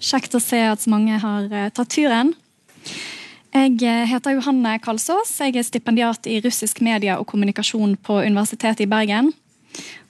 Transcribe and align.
Kjekt 0.00 0.32
å 0.34 0.40
se 0.42 0.58
at 0.64 0.80
så 0.80 0.90
mange 0.90 1.18
har 1.20 1.50
eh, 1.52 1.68
tatt 1.76 1.92
turen. 1.92 2.32
Jeg 3.50 3.76
eh, 3.84 4.06
heter 4.08 4.38
Johanne 4.38 4.78
Kalsås. 4.82 5.34
Jeg 5.42 5.58
er 5.60 5.66
stipendiat 5.66 6.26
i 6.30 6.38
russisk 6.42 6.80
media 6.82 7.18
og 7.20 7.28
kommunikasjon 7.30 7.98
på 8.00 8.16
Universitetet 8.24 8.86
i 8.86 8.88
Bergen. 8.90 9.28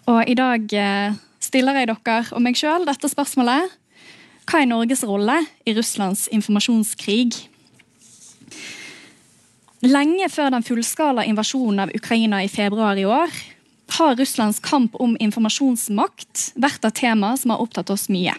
Og 0.08 0.30
i 0.30 0.36
dag 0.38 0.72
eh, 0.72 1.18
stiller 1.42 1.80
jeg 1.80 1.90
dere 1.90 2.18
og 2.30 2.44
meg 2.44 2.56
sjøl 2.60 2.86
dette 2.88 3.10
spørsmålet. 3.10 3.74
Hva 4.46 4.62
er 4.62 4.70
Norges 4.70 5.02
rolle 5.06 5.36
i 5.66 5.74
Russlands 5.76 6.28
informasjonskrig? 6.32 7.34
Lenge 9.90 10.28
før 10.30 10.52
den 10.54 10.66
fullskala 10.66 11.24
invasjonen 11.28 11.86
av 11.86 11.94
Ukraina 11.96 12.44
i 12.44 12.52
februar 12.52 12.98
i 13.00 13.08
år 13.08 13.40
har 13.98 14.16
Russlands 14.16 14.60
kamp 14.62 14.94
om 15.02 15.16
informasjonsmakt 15.20 16.50
vært 16.60 16.86
et 16.86 16.98
tema 17.02 17.34
som 17.38 17.54
har 17.54 17.62
opptatt 17.62 17.90
oss 17.92 18.08
mye. 18.12 18.34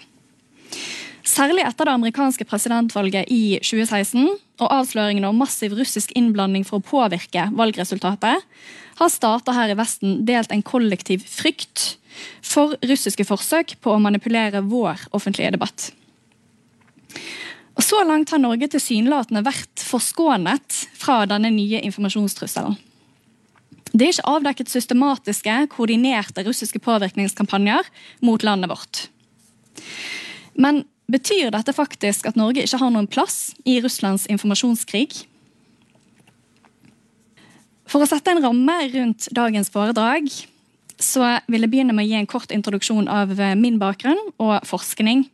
Særlig 1.28 1.64
etter 1.68 1.86
det 1.86 1.94
amerikanske 1.94 2.46
presidentvalget 2.50 3.30
i 3.30 3.59
2016 3.62 4.26
og 4.62 4.68
avsløringene 4.68 5.30
om 5.30 5.38
massiv 5.38 5.76
russisk 5.78 6.14
innblanding 6.18 6.66
for 6.68 6.80
å 6.80 6.86
påvirke 6.86 7.48
valgresultatet, 7.58 8.42
har 9.02 9.09
stater 9.09 9.56
her 9.56 9.72
i 9.72 9.78
Vesten 9.78 10.22
delt 10.28 10.52
en 10.54 10.66
kollektiv 10.66 11.23
frykt 11.30 11.95
for 12.45 12.76
russiske 12.86 13.26
forsøk 13.26 13.78
på 13.81 13.94
å 13.94 14.02
manipulere 14.02 14.64
vår 14.66 15.08
offentlige 15.16 15.54
debatt. 15.56 15.92
Og 17.78 17.84
Så 17.86 18.02
langt 18.04 18.30
har 18.34 18.42
Norge 18.42 18.68
tilsynelatende 18.70 19.45
vært 19.45 19.81
forskånet 19.81 20.81
fra 20.98 21.23
denne 21.30 21.50
nye 21.54 21.80
informasjonstrusselen. 21.88 22.76
Det 23.91 24.05
er 24.05 24.13
ikke 24.13 24.31
avdekket 24.31 24.72
systematiske, 24.72 25.55
koordinerte 25.73 26.45
russiske 26.48 26.80
påvirkningskampanjer 26.84 27.90
mot 28.23 28.44
landet 28.44 28.72
vårt. 28.72 29.02
Men 30.55 30.86
betyr 31.12 31.52
dette 31.52 31.75
faktisk 31.75 32.30
at 32.30 32.39
Norge 32.39 32.64
ikke 32.64 32.80
har 32.80 32.94
noen 32.94 33.09
plass 33.12 33.52
i 33.67 33.80
Russlands 33.84 34.28
informasjonskrig? 34.31 35.25
For 37.92 38.03
å 38.03 38.08
sette 38.08 38.31
en 38.31 38.44
ramme 38.44 38.78
rundt 38.94 39.28
dagens 39.36 39.72
foredrag 39.73 40.31
så 41.02 41.25
vil 41.52 41.66
jeg 41.66 41.72
begynne 41.73 41.95
med 41.97 42.06
å 42.06 42.12
gi 42.12 42.19
en 42.19 42.30
kort 42.30 42.52
introduksjon 42.53 43.09
av 43.12 43.34
min 43.59 43.80
bakgrunn 43.81 44.19
og 44.39 44.62
forskning. 44.69 45.25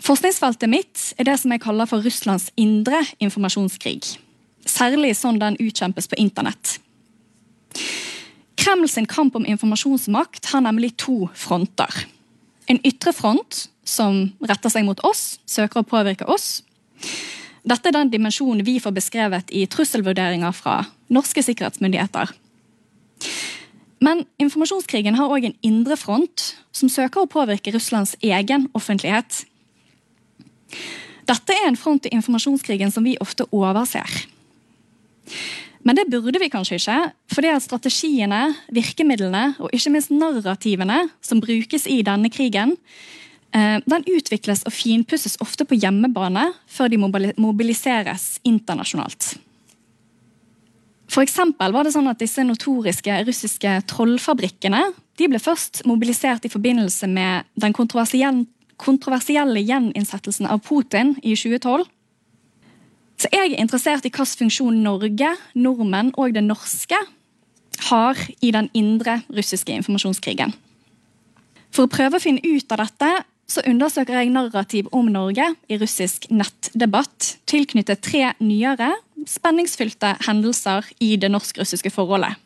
Forskningsfeltet 0.00 0.70
mitt 0.70 1.10
er 1.20 1.28
det 1.28 1.36
som 1.42 1.52
jeg 1.52 1.60
kaller 1.60 1.88
for 1.90 2.00
Russlands 2.06 2.48
indre 2.56 3.02
informasjonskrig. 3.20 4.14
Særlig 4.64 5.12
sånn 5.18 5.40
den 5.42 5.58
utkjempes 5.60 6.08
på 6.08 6.16
internett. 6.22 6.78
Kreml 8.60 8.88
sin 8.88 9.06
kamp 9.08 9.36
om 9.36 9.46
informasjonsmakt 9.46 10.50
har 10.52 10.64
nemlig 10.64 10.96
to 11.00 11.28
fronter. 11.34 12.04
En 12.68 12.80
ytre 12.86 13.12
front, 13.16 13.66
som 13.84 14.28
retter 14.46 14.72
seg 14.72 14.84
mot 14.86 15.00
oss, 15.06 15.40
søker 15.48 15.80
å 15.80 15.88
påvirke 15.88 16.28
oss. 16.30 16.60
Dette 17.66 17.90
er 17.90 17.96
den 17.96 18.12
dimensjonen 18.12 18.64
vi 18.64 18.78
får 18.80 18.94
beskrevet 18.96 19.50
i 19.52 19.66
trusselvurderinger 19.68 20.52
fra 20.56 20.82
norske 21.12 21.42
sikkerhetsmyndigheter. 21.44 22.30
Men 24.00 24.24
informasjonskrigen 24.40 25.18
har 25.18 25.32
òg 25.32 25.50
en 25.50 25.58
indre 25.66 25.96
front, 26.00 26.54
som 26.72 26.88
søker 26.88 27.24
å 27.24 27.30
påvirke 27.30 27.72
Russlands 27.74 28.14
egen 28.24 28.68
offentlighet. 28.76 29.42
Dette 31.28 31.54
er 31.54 31.68
en 31.68 31.78
front 31.78 32.06
i 32.08 32.14
informasjonskrigen 32.16 32.92
som 32.94 33.04
vi 33.04 33.18
ofte 33.20 33.44
overser. 33.52 34.08
Men 35.86 35.96
det 35.96 36.10
burde 36.12 36.40
vi 36.42 36.50
kanskje 36.52 36.76
ikke, 36.76 36.98
fordi 37.32 37.52
at 37.54 37.64
strategiene, 37.64 38.40
virkemidlene 38.74 39.54
og 39.62 39.72
ikke 39.72 39.92
minst 39.94 40.12
narrativene 40.12 41.06
som 41.24 41.40
brukes 41.40 41.86
i 41.88 42.02
denne 42.04 42.28
krigen, 42.32 42.76
den 43.50 44.04
utvikles 44.06 44.62
og 44.68 44.74
finpusses 44.76 45.38
ofte 45.42 45.64
på 45.66 45.78
hjemmebane 45.80 46.50
før 46.70 46.92
de 46.92 47.00
mobiliseres 47.00 48.36
internasjonalt. 48.46 49.32
For 51.10 51.26
var 51.26 51.82
det 51.82 51.90
sånn 51.90 52.06
at 52.06 52.20
Disse 52.22 52.44
notoriske 52.46 53.16
russiske 53.26 53.72
trollfabrikkene 53.90 54.84
de 55.18 55.26
ble 55.28 55.40
først 55.42 55.82
mobilisert 55.88 56.46
i 56.46 56.52
forbindelse 56.52 57.08
med 57.10 57.48
den 57.58 57.74
kontroversielle, 57.74 58.46
kontroversielle 58.80 59.60
gjeninnsettelsen 59.60 60.46
av 60.46 60.62
Putin 60.64 61.16
i 61.20 61.34
2012. 61.34 61.88
Så 63.20 63.28
jeg 63.32 63.52
er 63.52 63.60
interessert 63.60 64.06
i 64.06 64.08
hvilken 64.08 64.38
funksjon 64.46 64.78
Norge, 64.80 65.34
nordmenn 65.54 66.14
og 66.16 66.32
det 66.32 66.44
norske 66.46 66.96
har 67.90 68.20
i 68.40 68.52
den 68.54 68.70
indre 68.76 69.20
russiske 69.28 69.74
informasjonskrigen. 69.76 70.54
For 71.70 71.84
å 71.84 71.92
prøve 71.92 72.16
å 72.16 72.22
finne 72.22 72.40
ut 72.44 72.72
av 72.72 72.80
dette 72.80 73.10
så 73.50 73.64
undersøker 73.66 74.16
jeg 74.16 74.32
narrativ 74.32 74.88
om 74.94 75.08
Norge 75.10 75.50
i 75.68 75.78
russisk 75.80 76.28
nettdebatt 76.30 77.34
tilknyttet 77.50 78.02
tre 78.06 78.30
nyere, 78.38 78.92
spenningsfylte 79.28 80.14
hendelser 80.26 80.86
i 81.02 81.16
det 81.20 81.32
norsk-russiske 81.34 81.92
forholdet. 81.92 82.38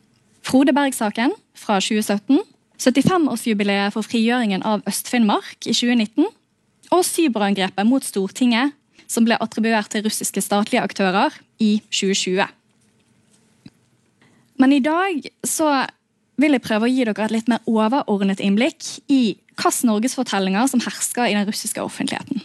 Frode 0.45 0.75
Berg-saken 0.77 1.37
fra 1.57 1.79
2017, 1.81 2.41
75-årsjubileet 2.81 3.95
for 3.95 4.05
frigjøringen 4.05 4.65
av 4.67 4.83
Øst-Finnmark 4.89 5.69
i 5.69 5.77
2019 5.77 6.27
og 6.93 7.05
cyberangrepet 7.07 7.87
mot 7.89 8.05
Stortinget, 8.05 8.75
som 9.11 9.27
ble 9.27 9.39
attribuert 9.41 9.91
til 9.93 10.05
russiske 10.07 10.43
statlige 10.45 10.83
aktører 10.83 11.35
i 11.63 11.77
2020. 11.91 12.47
Men 14.63 14.73
i 14.73 14.83
dag 14.85 15.29
så 15.47 15.85
vil 16.41 16.57
jeg 16.57 16.65
prøve 16.65 16.89
å 16.89 16.91
gi 16.91 17.05
dere 17.07 17.27
et 17.27 17.35
litt 17.35 17.51
mer 17.51 17.63
overordnet 17.71 18.43
innblikk 18.43 18.87
i 19.13 19.37
hvilke 19.55 19.87
norgesfortellinger 19.87 20.67
som 20.71 20.83
hersker 20.83 21.31
i 21.31 21.37
den 21.37 21.47
russiske 21.47 21.83
offentligheten. 21.83 22.43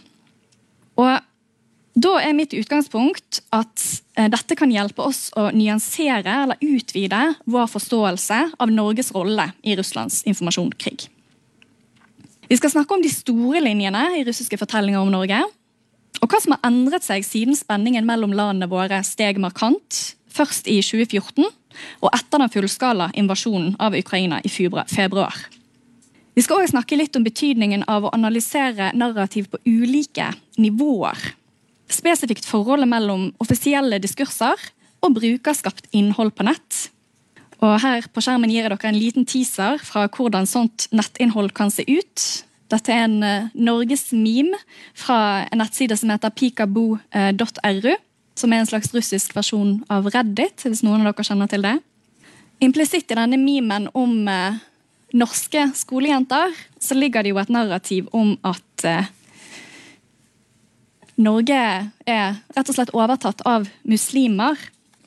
Og 1.00 1.18
da 2.00 2.12
er 2.22 2.36
mitt 2.38 2.54
utgangspunkt 2.54 3.40
at 3.54 3.82
eh, 4.14 4.28
dette 4.30 4.54
kan 4.58 4.70
hjelpe 4.70 5.02
oss 5.02 5.28
å 5.38 5.48
nyansere 5.50 6.36
eller 6.44 6.60
utvide 6.62 7.22
vår 7.50 7.66
forståelse 7.72 8.38
av 8.62 8.70
Norges 8.70 9.10
rolle 9.14 9.48
i 9.66 9.74
Russlands 9.78 10.22
informasjonskrig. 10.30 11.08
Vi 12.50 12.58
skal 12.58 12.72
snakke 12.72 12.94
om 12.94 13.02
de 13.02 13.10
store 13.10 13.62
linjene 13.62 14.04
i 14.18 14.24
russiske 14.26 14.58
fortellinger 14.58 15.02
om 15.02 15.10
Norge. 15.12 15.42
Og 16.20 16.26
hva 16.26 16.40
som 16.42 16.56
har 16.56 16.66
endret 16.66 17.06
seg 17.06 17.24
siden 17.24 17.56
spenningen 17.56 18.06
mellom 18.08 18.34
landene 18.36 18.68
våre 18.70 19.00
steg 19.06 19.38
markant, 19.40 20.16
først 20.30 20.68
i 20.70 20.80
2014 20.82 21.46
og 22.02 22.10
etter 22.12 22.42
den 22.42 22.52
fullskala 22.52 23.10
invasjonen 23.18 23.74
av 23.82 23.96
Ukraina 23.98 24.40
i 24.44 24.50
februar. 24.50 25.38
Vi 26.34 26.44
skal 26.44 26.60
også 26.60 26.74
snakke 26.74 26.98
litt 26.98 27.16
om 27.18 27.26
betydningen 27.26 27.84
av 27.90 28.06
å 28.06 28.12
analysere 28.14 28.92
narrativ 28.96 29.50
på 29.50 29.58
ulike 29.66 30.30
nivåer. 30.60 31.18
Spesifikt 31.90 32.46
forholdet 32.46 32.88
mellom 32.90 33.30
offisielle 33.42 33.98
diskurser 34.02 34.60
og 35.02 35.16
brukerskapt 35.18 35.90
innhold 35.96 36.32
på 36.38 36.46
nett. 36.46 36.90
Og 37.60 37.74
her 37.82 38.06
på 38.08 38.22
skjermen 38.24 38.52
gir 38.52 38.62
jeg 38.62 38.72
dere 38.72 38.92
en 38.92 39.00
liten 39.00 39.26
teaser 39.28 39.82
fra 39.84 40.06
hvordan 40.08 40.48
sånt 40.48 40.86
nettinnhold 40.96 41.52
kan 41.56 41.72
se 41.74 41.84
ut. 41.88 42.28
Dette 42.70 42.94
er 42.94 43.04
en 43.08 43.18
uh, 43.24 43.50
norgesmeme 43.54 44.58
fra 44.94 45.46
en 45.48 45.62
nettside 45.62 45.98
som 45.98 46.12
heter 46.12 46.34
pikabo.ru. 46.34 47.92
Som 48.38 48.54
er 48.54 48.62
en 48.62 48.70
slags 48.70 48.92
russisk 48.94 49.34
versjon 49.36 49.80
av 49.92 50.06
Reddit, 50.14 50.62
hvis 50.64 50.84
noen 50.86 51.02
av 51.02 51.10
dere 51.10 51.26
kjenner 51.26 51.50
til 51.50 51.66
det. 51.66 51.76
Implisitt 52.62 53.10
i 53.10 53.18
denne 53.18 53.40
memen 53.40 53.88
om 53.96 54.28
uh, 54.30 54.60
norske 55.12 55.70
skolejenter, 55.74 56.54
så 56.80 56.94
ligger 56.94 57.22
det 57.22 57.32
jo 57.32 57.40
et 57.40 57.52
narrativ 57.52 58.08
om 58.16 58.36
at 58.46 58.84
eh, 58.86 59.08
Norge 61.20 61.62
er 62.08 62.38
rett 62.56 62.70
og 62.70 62.76
slett 62.76 62.94
overtatt 62.96 63.42
av 63.48 63.66
muslimer, 63.88 64.56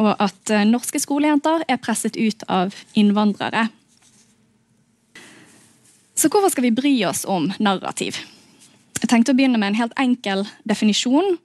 og 0.02 0.12
at 0.22 0.52
eh, 0.54 0.66
norske 0.68 1.02
skolejenter 1.02 1.66
er 1.68 1.82
presset 1.82 2.20
ut 2.20 2.46
av 2.52 2.76
innvandrere. 3.00 3.68
Så 6.16 6.30
hvorfor 6.30 6.52
skal 6.54 6.68
vi 6.68 6.76
bry 6.76 6.94
oss 7.10 7.24
om 7.26 7.50
narrativ? 7.60 8.20
Jeg 9.02 9.10
tenkte 9.10 9.34
å 9.34 9.38
begynne 9.38 9.60
med 9.60 9.74
en 9.74 9.80
helt 9.82 9.96
enkel 10.00 10.46
definisjon. 10.70 11.38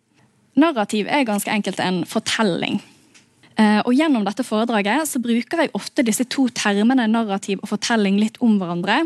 Narrativ 0.60 1.08
er 1.08 1.26
ganske 1.26 1.50
enkelt 1.50 1.81
en 1.82 2.02
fortelling. 2.06 2.78
Eh, 3.58 3.81
og 3.81 3.94
Gjennom 3.96 4.26
dette 4.26 4.44
foredraget 4.46 5.08
så 5.10 5.20
bruker 5.22 5.64
jeg 5.64 5.75
ofte 5.75 6.04
disse 6.06 6.26
to 6.31 6.46
termene 6.54 7.08
narrativ 7.10 7.62
og 7.62 7.72
fortelling 7.72 8.20
litt 8.20 8.38
om 8.44 8.58
hverandre. 8.60 9.00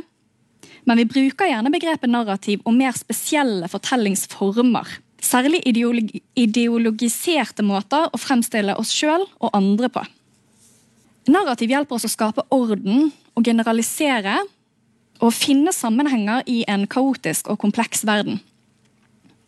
Men 0.84 0.98
vi 0.98 1.06
bruker 1.08 1.48
gjerne 1.48 1.70
begrepet 1.72 2.10
narrativ 2.10 2.64
om 2.68 2.76
mer 2.76 2.96
spesielle 2.98 3.70
fortellingsformer. 3.70 4.98
Særlig 5.22 5.62
ideologi 5.70 6.20
ideologiserte 6.34 7.62
måter 7.62 8.08
å 8.10 8.18
fremstille 8.18 8.74
oss 8.74 8.90
sjøl 8.90 9.22
og 9.38 9.54
andre 9.54 9.88
på. 9.94 10.02
Narrativ 11.30 11.70
hjelper 11.70 11.96
oss 11.96 12.08
å 12.08 12.10
skape 12.10 12.42
orden 12.50 13.12
og 13.38 13.46
generalisere 13.46 14.40
og 15.22 15.34
finne 15.34 15.72
sammenhenger 15.74 16.42
i 16.50 16.62
en 16.70 16.88
kaotisk 16.90 17.50
og 17.52 17.60
kompleks 17.62 18.02
verden. 18.08 18.40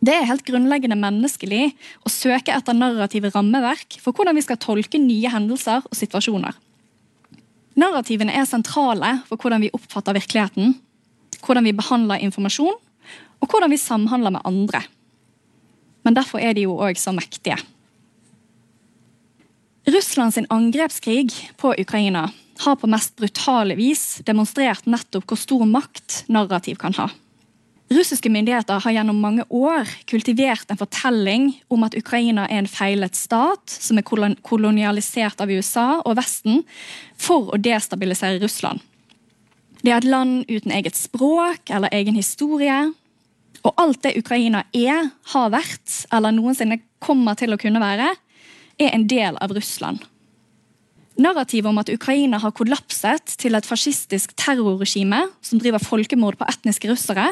Det 0.05 0.12
er 0.12 0.29
helt 0.29 0.44
grunnleggende 0.44 0.99
menneskelig 1.00 1.71
å 2.05 2.12
søke 2.12 2.53
etter 2.53 2.76
narrative 2.76 3.31
rammeverk 3.32 3.97
for 4.03 4.12
hvordan 4.12 4.37
vi 4.37 4.44
skal 4.44 4.61
tolke 4.61 5.00
nye 5.00 5.31
hendelser 5.32 5.87
og 5.88 5.97
situasjoner. 5.97 6.53
Narrativene 7.81 8.35
er 8.37 8.47
sentrale 8.47 9.17
for 9.29 9.41
hvordan 9.41 9.65
vi 9.65 9.73
oppfatter 9.75 10.17
virkeligheten. 10.17 10.81
hvordan 11.44 11.65
vi 11.65 11.73
behandler 11.76 12.23
informasjon, 12.25 12.76
og 13.43 13.49
hvordan 13.50 13.69
vi 13.69 13.76
samhandler 13.76 14.32
med 14.32 14.41
andre. 14.49 14.81
Men 16.03 16.17
derfor 16.17 16.41
er 16.41 16.55
de 16.55 16.62
jo 16.65 16.79
òg 16.81 16.97
så 16.97 17.12
mektige. 17.12 17.59
Russlands 19.85 20.38
angrepskrig 20.49 21.53
på 21.61 21.75
Ukraina 21.76 22.31
har 22.59 22.77
på 22.79 22.91
mest 22.91 23.17
brutale 23.17 23.75
vis 23.79 24.21
demonstrert 24.27 24.87
nettopp 24.87 25.27
hvor 25.29 25.41
stor 25.41 25.67
makt 25.67 26.25
narrativ 26.33 26.79
kan 26.81 26.95
ha. 26.99 27.11
Russiske 27.93 28.31
myndigheter 28.33 28.81
har 28.81 28.95
gjennom 28.97 29.19
mange 29.21 29.45
år 29.53 29.89
kultivert 30.09 30.71
en 30.71 30.81
fortelling 30.81 31.51
om 31.69 31.85
at 31.85 31.95
Ukraina 31.99 32.47
er 32.49 32.62
en 32.62 32.71
feilet 32.71 33.15
stat 33.19 33.71
som 33.71 34.01
er 34.01 34.06
kolonialisert 34.43 35.43
av 35.45 35.53
USA 35.53 36.01
og 36.01 36.17
Vesten 36.19 36.62
for 37.21 37.53
å 37.53 37.61
destabilisere 37.61 38.41
Russland. 38.43 38.81
Det 39.85 39.93
er 39.93 40.00
et 40.00 40.09
land 40.09 40.49
uten 40.49 40.73
eget 40.73 40.97
språk 40.97 41.69
eller 41.69 41.93
egen 41.93 42.17
historie. 42.17 42.79
Og 43.65 43.77
alt 43.81 44.00
det 44.05 44.17
Ukraina 44.17 44.65
er, 44.73 45.11
har 45.35 45.53
vært 45.53 46.07
eller 46.12 46.33
noensinne 46.33 46.81
kommer 47.05 47.37
til 47.37 47.53
å 47.53 47.61
kunne 47.61 47.83
være, 47.85 48.15
er 48.81 48.91
en 48.97 49.07
del 49.09 49.37
av 49.45 49.53
Russland. 49.53 50.00
Narrativet 51.14 51.70
om 51.70 51.78
at 51.78 51.90
Ukraina 51.94 52.40
har 52.43 52.50
kollapset 52.58 53.37
til 53.38 53.55
et 53.55 53.66
fascistisk 53.69 54.32
terrorregime 54.40 55.20
som 55.46 55.61
driver 55.62 55.78
folkemord 55.78 56.40
på 56.40 56.49
etniske 56.50 56.90
russere, 56.90 57.28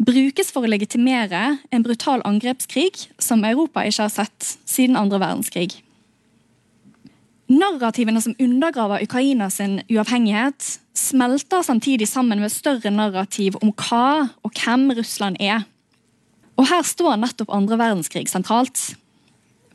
brukes 0.00 0.48
for 0.48 0.64
å 0.64 0.70
legitimere 0.72 1.58
en 1.68 1.84
brutal 1.84 2.24
angrepskrig 2.24 3.10
som 3.20 3.44
Europa 3.44 3.84
ikke 3.84 4.06
har 4.06 4.14
sett 4.14 4.54
siden 4.64 4.96
andre 4.96 5.20
verdenskrig. 5.20 5.82
Narrativene 7.50 8.22
som 8.24 8.36
undergraver 8.40 9.02
Ukrainas 9.04 9.58
uavhengighet, 9.60 10.78
smelter 10.96 11.64
samtidig 11.66 12.08
sammen 12.08 12.40
med 12.40 12.54
større 12.54 12.92
narrativ 12.94 13.58
om 13.60 13.74
hva 13.74 14.30
og 14.46 14.54
hvem 14.54 14.94
Russland 14.96 15.36
er. 15.42 15.66
Og 16.56 16.70
her 16.70 16.86
står 16.86 17.20
nettopp 17.20 17.52
andre 17.52 17.76
verdenskrig 17.80 18.28
sentralt. 18.32 18.94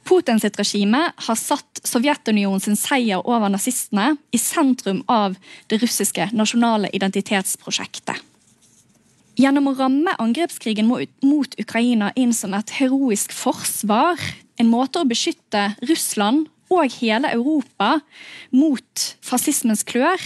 Putin 0.05 0.39
regime 0.39 1.01
har 1.15 1.37
satt 1.39 1.81
Sovjetunionens 1.85 2.81
seier 2.85 3.25
over 3.25 3.49
nazistene 3.49 4.15
i 4.31 4.37
sentrum 4.37 5.03
av 5.07 5.35
det 5.69 5.81
russiske 5.81 6.29
nasjonale 6.33 6.91
identitetsprosjektet. 6.93 8.15
Gjennom 9.35 9.67
å 9.67 9.75
ramme 9.75 10.13
angrepskrigen 10.21 10.87
mot 10.87 11.57
Ukraina 11.59 12.13
inn 12.15 12.31
som 12.33 12.53
et 12.55 12.71
heroisk 12.77 13.33
forsvar, 13.35 14.21
en 14.55 14.71
måte 14.71 15.01
å 15.01 15.09
beskytte 15.09 15.73
Russland 15.89 16.47
og 16.71 16.87
hele 17.01 17.33
Europa 17.35 17.97
mot 18.55 19.07
fascismens 19.25 19.83
klør 19.83 20.21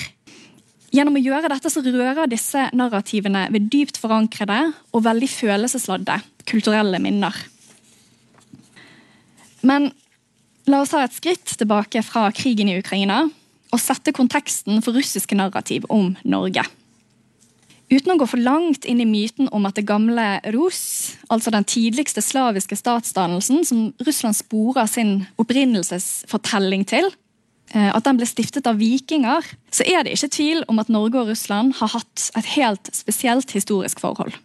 Gjennom 0.89 1.19
å 1.19 1.21
gjøre 1.21 1.51
dette 1.51 1.69
så 1.69 1.83
rører 1.85 2.29
disse 2.29 2.63
narrativene 2.73 3.45
ved 3.53 3.67
dypt 3.69 3.99
forankrede 4.01 4.71
og 4.89 5.03
veldig 5.05 5.29
følelsesladde 5.29 6.17
kulturelle 6.49 6.97
minner. 7.03 7.35
Men 9.61 9.91
la 10.69 10.81
oss 10.83 10.93
ta 10.93 11.03
et 11.03 11.15
skritt 11.15 11.57
tilbake 11.59 12.03
fra 12.05 12.29
krigen 12.35 12.69
i 12.71 12.77
Ukraina 12.79 13.25
og 13.69 13.81
sette 13.81 14.13
konteksten 14.15 14.81
for 14.85 14.97
russiske 14.97 15.37
narrativ 15.37 15.85
om 15.93 16.15
Norge. 16.23 16.63
Uten 17.89 18.13
å 18.13 18.19
gå 18.21 18.25
for 18.29 18.41
langt 18.41 18.85
inn 18.85 18.99
i 19.01 19.07
myten 19.09 19.47
om 19.55 19.65
at 19.65 19.79
det 19.79 19.87
gamle 19.89 20.37
Rus, 20.53 21.15
altså 21.33 21.49
den 21.53 21.65
tidligste 21.65 22.21
slaviske 22.21 22.77
statsdannelsen 22.77 23.63
som 23.65 23.87
Russland 24.05 24.37
sporer 24.37 24.85
sin 24.89 25.23
opprinnelsesfortelling 25.41 26.85
til, 26.89 27.09
eh, 27.73 27.89
at 27.89 28.05
den 28.05 28.19
ble 28.21 28.29
stiftet 28.29 28.69
av 28.69 28.77
vikinger, 28.77 29.41
så 29.73 29.87
er 29.89 30.05
det 30.05 30.13
ikke 30.13 30.35
tvil 30.37 30.63
om 30.69 30.77
at 30.77 30.89
Norge 30.93 31.17
og 31.17 31.33
Russland 31.33 31.73
har 31.81 31.89
hatt 31.97 32.29
et 32.37 32.53
helt 32.53 32.93
spesielt 32.93 33.57
historisk 33.57 33.99
forhold. 33.99 34.37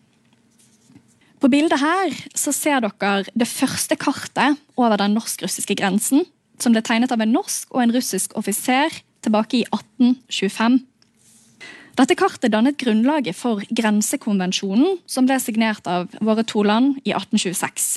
På 1.45 1.51
bildet 1.53 1.77
her 1.77 2.15
så 2.33 2.55
ser 2.57 2.81
dere 2.81 3.27
det 3.37 3.45
første 3.45 3.99
kartet 4.01 4.57
over 4.81 4.97
den 4.97 5.13
norsk-russiske 5.13 5.75
grensen, 5.77 6.23
som 6.57 6.73
ble 6.73 6.81
tegnet 6.81 7.11
av 7.13 7.21
en 7.21 7.35
norsk 7.37 7.69
og 7.75 7.83
en 7.83 7.91
russisk 7.93 8.33
offiser 8.41 8.95
tilbake 9.21 9.59
i 9.59 9.67
1825. 9.69 10.79
Dette 12.01 12.17
kartet 12.17 12.55
dannet 12.55 12.79
grunnlaget 12.81 13.37
for 13.37 13.61
Grensekonvensjonen, 13.69 15.03
som 15.05 15.29
ble 15.29 15.37
signert 15.43 15.85
av 15.85 16.09
våre 16.25 16.47
to 16.49 16.63
land 16.65 16.97
i 17.05 17.13
1826. 17.13 17.91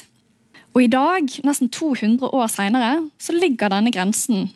Og 0.76 0.82
I 0.84 0.90
dag, 0.92 1.32
nesten 1.48 1.72
200 1.72 2.28
år 2.28 2.52
senere, 2.52 2.92
så 3.16 3.32
ligger 3.32 3.72
denne 3.72 3.94
grensen 3.96 4.50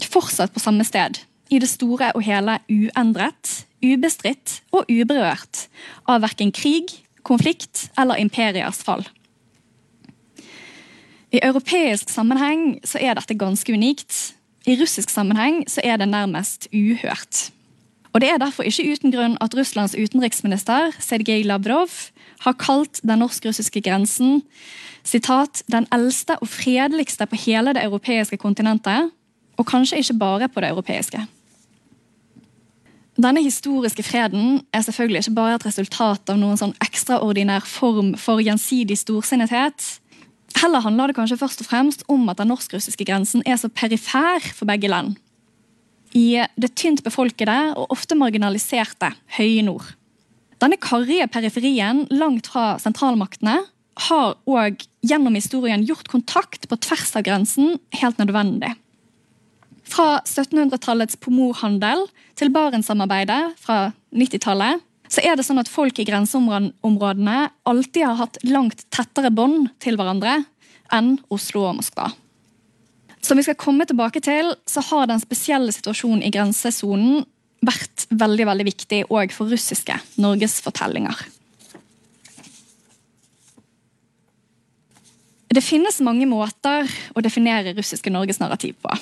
fortsatt 0.00 0.54
på 0.56 0.62
samme 0.64 0.88
sted. 0.88 1.20
I 1.52 1.60
det 1.60 1.68
store 1.68 2.14
og 2.16 2.24
hele 2.24 2.56
uendret, 2.72 3.52
ubestridt 3.84 4.62
og 4.72 4.88
uberørt 4.88 5.66
av 6.08 6.24
verken 6.24 6.54
krig, 6.56 6.96
konflikt 7.22 7.88
eller 7.98 8.20
imperiers 8.20 8.82
fall. 8.84 9.06
I 11.32 11.40
europeisk 11.42 12.08
sammenheng 12.10 12.78
så 12.88 13.00
er 13.00 13.18
dette 13.18 13.36
ganske 13.36 13.72
unikt. 13.72 14.34
I 14.66 14.78
russisk 14.80 15.10
sammenheng 15.12 15.64
så 15.68 15.84
er 15.84 16.00
det 16.00 16.08
nærmest 16.08 16.68
uhørt. 16.72 17.50
Og 18.12 18.20
Det 18.20 18.30
er 18.30 18.38
derfor 18.38 18.62
ikke 18.62 18.92
uten 18.92 19.12
grunn 19.12 19.36
at 19.40 19.54
Russlands 19.54 19.94
utenriksminister 19.94 20.90
Sergej 20.98 21.42
Lavrov 21.42 21.92
har 22.40 22.52
kalt 22.52 23.00
den 23.04 23.18
norsk-russiske 23.18 23.80
grensen 23.80 24.42
citat, 25.04 25.62
den 25.72 25.86
eldste 25.92 26.38
og 26.42 26.48
fredeligste 26.48 27.26
på 27.26 27.36
hele 27.46 27.74
det 27.74 27.84
europeiske 27.84 28.36
kontinentet, 28.36 29.10
og 29.56 29.66
kanskje 29.66 29.98
ikke 29.98 30.18
bare 30.18 30.48
på 30.48 30.60
det 30.60 30.70
europeiske. 30.70 31.26
Denne 33.18 33.42
historiske 33.42 34.04
freden 34.06 34.60
er 34.70 34.84
selvfølgelig 34.86 35.24
ikke 35.24 35.34
bare 35.34 35.56
et 35.58 35.64
resultat 35.66 36.30
av 36.30 36.36
noen 36.38 36.58
sånn 36.60 36.74
ekstraordinær 36.84 37.64
form 37.66 38.12
for 38.20 38.38
gjensidig 38.38 38.94
storsinnethet. 39.00 39.82
Heller 40.60 40.84
handler 40.84 41.10
det 41.10 41.16
kanskje 41.18 41.40
først 41.40 41.64
og 41.64 41.66
fremst 41.66 42.04
om 42.06 42.28
at 42.30 42.38
den 42.38 42.52
norsk-russiske 42.52 43.08
grensen 43.08 43.42
er 43.42 43.58
så 43.58 43.72
perifer 43.74 44.46
for 44.54 44.70
begge 44.70 44.90
land. 44.92 45.16
I 46.14 46.44
det 46.54 46.76
tynt 46.78 47.02
befolkede 47.04 47.56
og 47.74 47.90
ofte 47.92 48.16
marginaliserte 48.16 49.10
høye 49.36 49.66
nord. 49.66 49.90
Denne 50.62 50.78
karrige 50.78 51.26
periferien 51.30 52.06
langt 52.14 52.46
fra 52.50 52.76
sentralmaktene 52.82 53.58
har 54.08 54.36
òg 54.46 54.86
gjennom 55.02 55.34
historien 55.34 55.82
gjort 55.86 56.06
kontakt 56.10 56.70
på 56.70 56.78
tvers 56.86 57.16
av 57.18 57.26
grensen 57.26 57.80
helt 57.98 58.22
nødvendig. 58.22 58.76
Fra 59.88 60.18
1700-tallets 60.26 61.16
pomorhandel 61.22 62.04
til 62.38 62.52
Barentssamarbeidet 62.52 63.56
fra 63.62 63.88
90-tallet 64.12 64.84
så 65.08 65.24
er 65.24 65.38
det 65.38 65.46
sånn 65.46 65.60
at 65.60 65.70
folk 65.72 65.96
i 65.98 66.04
grenseområdene 66.04 67.38
alltid 67.68 68.04
har 68.04 68.18
hatt 68.20 68.36
langt 68.44 68.84
tettere 68.92 69.32
bånd 69.32 69.70
til 69.80 69.96
hverandre 69.96 70.42
enn 70.92 71.14
Oslo 71.32 71.64
og 71.70 71.78
Moskva. 71.80 72.10
Som 73.24 73.40
vi 73.40 73.46
skal 73.46 73.58
komme 73.58 73.86
tilbake 73.88 74.20
til, 74.24 74.52
så 74.68 74.84
har 74.90 75.08
den 75.08 75.20
spesielle 75.20 75.72
situasjonen 75.74 76.22
i 76.24 76.32
grensesonen 76.32 77.24
vært 77.64 78.06
veldig 78.14 78.46
veldig 78.46 78.68
viktig 78.68 79.00
òg 79.10 79.32
for 79.34 79.50
russiske 79.50 79.96
norgesfortellinger. 80.20 81.24
Det 85.48 85.64
finnes 85.64 85.98
mange 86.04 86.28
måter 86.28 86.86
å 87.16 87.24
definere 87.24 87.72
russiske 87.74 88.12
norgesnarrativ 88.12 88.76
på. 88.84 88.92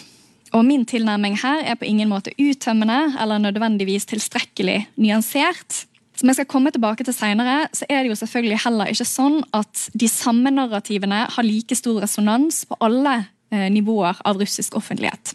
Og 0.54 0.64
Min 0.64 0.86
tilnærming 0.86 1.38
her 1.40 1.64
er 1.66 1.74
på 1.78 1.86
ingen 1.88 2.10
måte 2.10 2.34
uttømmende 2.38 3.16
eller 3.20 3.42
nødvendigvis 3.42 4.06
tilstrekkelig 4.06 4.86
nyansert. 4.96 5.86
Som 6.16 6.30
jeg 6.30 6.38
skal 6.38 6.48
komme 6.48 6.70
tilbake 6.72 7.04
til 7.04 7.14
senere, 7.14 7.66
så 7.76 7.84
er 7.90 8.02
det 8.02 8.12
jo 8.12 8.18
selvfølgelig 8.22 8.62
heller 8.64 8.92
ikke 8.92 9.08
sånn 9.08 9.42
at 9.56 9.88
de 9.92 10.08
samme 10.08 10.52
narrativene 10.54 11.26
har 11.34 11.44
like 11.44 11.76
stor 11.76 11.98
resonans 12.00 12.62
på 12.68 12.78
alle 12.80 13.26
eh, 13.52 13.66
nivåer 13.72 14.22
av 14.24 14.40
russisk 14.40 14.78
offentlighet. 14.78 15.34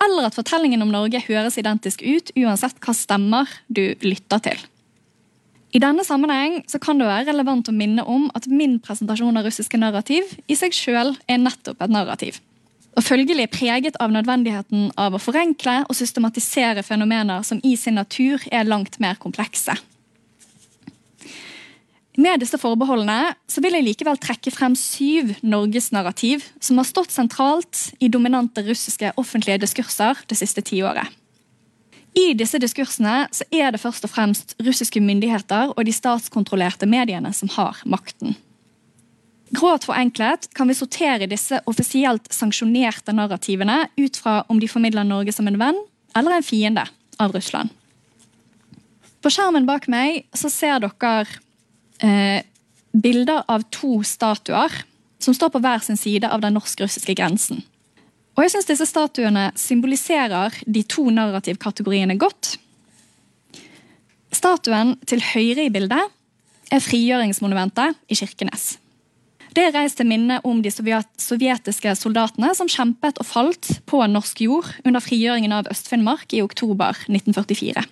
Eller 0.00 0.28
at 0.28 0.36
fortellingen 0.36 0.82
om 0.82 0.92
Norge 0.92 1.22
høres 1.28 1.56
identisk 1.60 2.02
ut 2.02 2.34
uansett 2.36 2.76
hva 2.84 2.96
stemmer 2.96 3.48
du 3.68 3.94
lytter 4.04 4.44
til. 4.44 4.60
I 5.70 5.80
denne 5.80 6.02
sammenheng 6.04 6.64
så 6.68 6.80
kan 6.82 6.98
det 6.98 7.06
være 7.06 7.30
relevant 7.30 7.70
å 7.70 7.76
minne 7.76 8.02
om 8.02 8.26
at 8.34 8.48
min 8.50 8.80
presentasjon 8.82 9.38
av 9.38 9.46
russiske 9.46 9.78
narrativ 9.78 10.34
i 10.50 10.58
seg 10.58 10.74
sjøl 10.74 11.14
er 11.30 11.40
nettopp 11.40 11.80
et 11.86 11.92
narrativ 11.94 12.40
og 12.98 13.06
følgelig 13.06 13.46
preget 13.54 13.98
av 14.02 14.10
nødvendigheten 14.14 14.90
av 14.98 15.14
å 15.14 15.22
forenkle 15.22 15.84
og 15.86 15.96
systematisere 15.96 16.82
fenomener 16.86 17.44
som 17.46 17.60
i 17.62 17.76
sin 17.78 17.98
natur 18.00 18.42
er 18.50 18.66
langt 18.68 18.98
mer 19.02 19.18
komplekse. 19.20 19.76
Med 22.20 22.42
disse 22.42 22.58
forbeholdene 22.58 23.36
vil 23.62 23.76
jeg 23.78 23.86
likevel 23.86 24.18
trekke 24.20 24.50
frem 24.52 24.74
syv 24.76 25.36
norgesnarrativ 25.46 26.44
som 26.60 26.80
har 26.80 26.88
stått 26.88 27.14
sentralt 27.14 27.86
i 28.02 28.10
dominante 28.12 28.64
russiske 28.66 29.14
offentlige 29.20 29.62
diskurser 29.62 30.18
det 30.28 30.40
siste 30.40 30.64
tiåret. 30.66 31.06
I 32.18 32.32
disse 32.34 32.58
diskursene 32.58 33.28
er 33.54 33.70
det 33.70 33.80
først 33.80 34.04
og 34.04 34.10
fremst 34.10 34.56
russiske 34.58 35.00
myndigheter 35.00 35.70
og 35.76 35.84
de 35.86 35.94
statskontrollerte 35.94 36.88
mediene 36.90 37.30
som 37.36 37.52
har 37.54 37.78
makten. 37.86 38.34
Grovt 39.50 39.88
forenklet 39.88 40.46
kan 40.54 40.68
vi 40.70 40.76
sortere 40.78 41.26
disse 41.30 41.58
offisielt 41.70 42.28
sanksjonerte 42.32 43.14
narrativene 43.16 43.82
ut 43.98 44.18
fra 44.20 44.44
om 44.48 44.60
de 44.62 44.68
formidler 44.70 45.06
Norge 45.06 45.34
som 45.34 45.48
en 45.50 45.58
venn 45.58 45.80
eller 46.16 46.36
en 46.36 46.46
fiende 46.46 46.84
av 47.18 47.34
Russland. 47.34 47.72
På 49.20 49.30
skjermen 49.32 49.66
bak 49.68 49.88
meg 49.90 50.22
så 50.32 50.48
ser 50.52 50.78
dere 50.84 51.26
eh, 51.98 52.46
bilder 52.92 53.42
av 53.50 53.66
to 53.74 54.00
statuer 54.06 54.72
som 55.20 55.34
står 55.36 55.50
på 55.52 55.60
hver 55.60 55.82
sin 55.84 55.98
side 56.00 56.30
av 56.30 56.40
den 56.44 56.54
norsk-russiske 56.56 57.16
grensen. 57.18 57.60
Og 58.38 58.46
jeg 58.46 58.54
synes 58.54 58.70
Disse 58.70 58.86
statuene 58.88 59.50
symboliserer 59.58 60.54
de 60.64 60.84
to 60.88 61.10
narrativkategoriene 61.12 62.16
godt. 62.22 62.54
Statuen 64.32 64.94
til 65.10 65.20
høyre 65.32 65.66
i 65.66 65.74
bildet 65.74 66.06
er 66.70 66.84
frigjøringsmonumentet 66.84 67.98
i 68.08 68.16
Kirkenes. 68.16 68.78
Det 69.50 69.64
er 69.66 69.72
reist 69.74 69.98
til 69.98 70.06
minne 70.06 70.38
om 70.46 70.60
de 70.62 70.70
sovjetiske 70.70 71.94
soldatene 71.98 72.52
som 72.54 72.68
kjempet 72.70 73.18
og 73.18 73.26
falt 73.26 73.70
på 73.90 74.02
norsk 74.06 74.44
jord 74.44 74.68
under 74.86 75.02
frigjøringen 75.02 75.54
av 75.56 75.70
Øst-Finnmark 75.72 76.30
i 76.36 76.42
oktober 76.44 76.94
1944. 77.10 77.82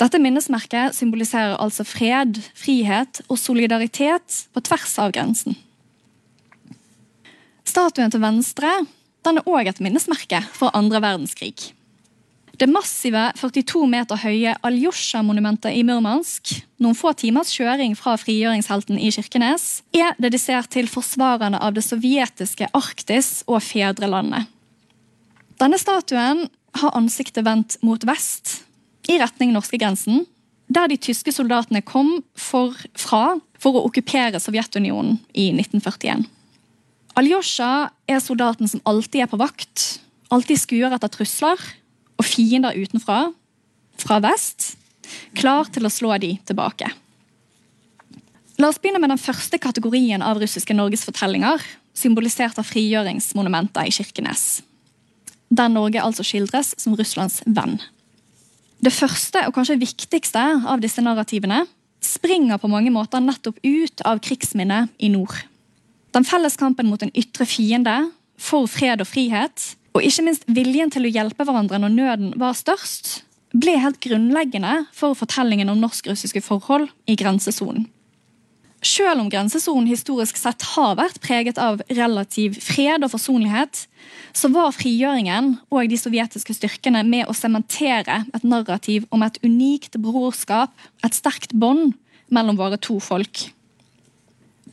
Dette 0.00 0.20
minnesmerket 0.20 0.96
symboliserer 0.96 1.56
altså 1.60 1.84
fred, 1.88 2.40
frihet 2.56 3.22
og 3.28 3.40
solidaritet 3.40 4.42
på 4.52 4.64
tvers 4.64 4.96
av 5.00 5.12
grensen. 5.16 5.56
Statuen 7.66 8.12
til 8.12 8.24
venstre 8.24 8.72
den 9.26 9.40
er 9.40 9.48
òg 9.50 9.68
et 9.68 9.80
minnesmerke 9.82 10.40
for 10.54 10.72
andre 10.76 11.00
verdenskrig. 11.02 11.72
Det 12.56 12.68
massive 12.72 13.20
42 13.36 13.82
meter 13.90 14.16
høye 14.16 14.54
Aljosja-monumentet 14.64 15.74
i 15.76 15.82
Murmansk, 15.84 16.54
noen 16.80 16.96
få 16.96 17.12
timers 17.18 17.50
kjøring 17.52 17.92
fra 17.98 18.14
frigjøringshelten 18.16 18.96
i 18.96 19.10
Kirkenes, 19.12 19.82
er 19.92 20.16
dedisert 20.22 20.70
til 20.72 20.88
forsvarerne 20.88 21.60
av 21.60 21.76
det 21.76 21.84
sovjetiske 21.84 22.70
Arktis 22.72 23.42
og 23.44 23.60
fedrelandet. 23.60 24.48
Denne 25.60 25.76
statuen 25.80 26.46
har 26.80 26.96
ansiktet 26.96 27.44
vendt 27.44 27.76
mot 27.84 28.08
vest, 28.08 28.62
i 29.06 29.20
retning 29.20 29.52
norskegrensen, 29.52 30.24
der 30.72 30.88
de 30.88 30.96
tyske 30.96 31.36
soldatene 31.36 31.84
kom 31.84 32.22
for, 32.40 32.72
fra 32.96 33.36
for 33.60 33.76
å 33.76 33.84
okkupere 33.86 34.40
Sovjetunionen 34.40 35.20
i 35.36 35.50
1941. 35.52 36.24
Aljosja 37.20 37.90
er 38.08 38.24
soldaten 38.24 38.68
som 38.68 38.80
alltid 38.88 39.26
er 39.26 39.30
på 39.30 39.38
vakt, 39.40 39.98
alltid 40.32 40.64
skuer 40.64 40.96
etter 40.96 41.12
trusler 41.12 41.60
og 42.16 42.24
fiender 42.26 42.76
utenfra, 42.76 43.30
fra 44.00 44.20
vest, 44.24 44.74
klar 45.36 45.68
til 45.72 45.86
å 45.86 45.92
slå 45.92 46.16
de 46.20 46.34
tilbake. 46.48 46.88
La 48.56 48.70
oss 48.70 48.78
begynne 48.80 49.02
med 49.02 49.12
den 49.12 49.20
første 49.20 49.58
kategorien 49.60 50.24
av 50.24 50.40
russiske 50.40 50.74
norgesfortellinger, 50.76 51.60
symbolisert 51.96 52.56
av 52.60 52.68
frigjøringsmonumenter 52.68 53.88
i 53.88 53.92
Kirkenes. 53.92 54.62
Der 55.52 55.68
Norge 55.70 56.02
altså 56.02 56.24
skildres 56.26 56.72
som 56.80 56.96
Russlands 56.96 57.42
venn. 57.46 57.78
Det 58.82 58.92
første 58.92 59.44
og 59.46 59.54
kanskje 59.56 59.78
viktigste 59.80 60.42
av 60.68 60.80
disse 60.82 61.04
narrativene 61.04 61.64
springer 62.04 62.60
på 62.60 62.70
mange 62.70 62.92
måter 62.92 63.22
nettopp 63.24 63.60
ut 63.64 64.02
av 64.08 64.20
krigsminnet 64.24 64.92
i 64.98 65.10
nord. 65.12 65.36
Den 66.16 66.24
felles 66.24 66.56
kampen 66.56 66.88
mot 66.88 67.02
en 67.02 67.12
ytre 67.16 67.46
fiende, 67.48 67.96
for 68.36 68.68
fred 68.68 69.00
og 69.00 69.08
frihet, 69.08 69.72
og 69.96 70.04
ikke 70.04 70.26
minst 70.26 70.44
viljen 70.52 70.90
til 70.92 71.08
å 71.08 71.12
hjelpe 71.12 71.46
hverandre 71.48 71.80
når 71.80 71.94
nøden 71.94 72.32
var 72.40 72.56
størst, 72.58 73.22
ble 73.56 73.78
helt 73.80 73.96
grunnleggende 74.04 74.82
for 74.92 75.16
fortellingen 75.16 75.70
om 75.72 75.80
norsk-russiske 75.80 76.42
forhold 76.44 76.90
i 77.08 77.16
grensesonen. 77.16 77.86
Selv 78.84 79.22
om 79.22 79.30
grensesonen 79.32 79.88
historisk 79.88 80.36
sett 80.36 80.62
har 80.74 80.98
vært 80.98 81.18
preget 81.24 81.56
av 81.58 81.80
relativ 81.88 82.58
fred 82.60 83.02
og 83.06 83.14
forsonlighet, 83.14 83.86
så 84.36 84.50
var 84.52 84.74
frigjøringen 84.76 85.54
og 85.72 85.88
de 85.88 85.98
sovjetiske 85.98 86.58
styrkene 86.58 87.00
med 87.08 87.24
å 87.26 87.34
sementere 87.34 88.20
et 88.36 88.44
narrativ 88.44 89.08
om 89.10 89.24
et 89.24 89.40
unikt 89.42 89.96
brorskap, 89.96 90.76
et 91.02 91.16
sterkt 91.16 91.56
bånd 91.56 91.96
mellom 92.28 92.60
våre 92.60 92.76
to 92.76 93.00
folk. 93.00 93.48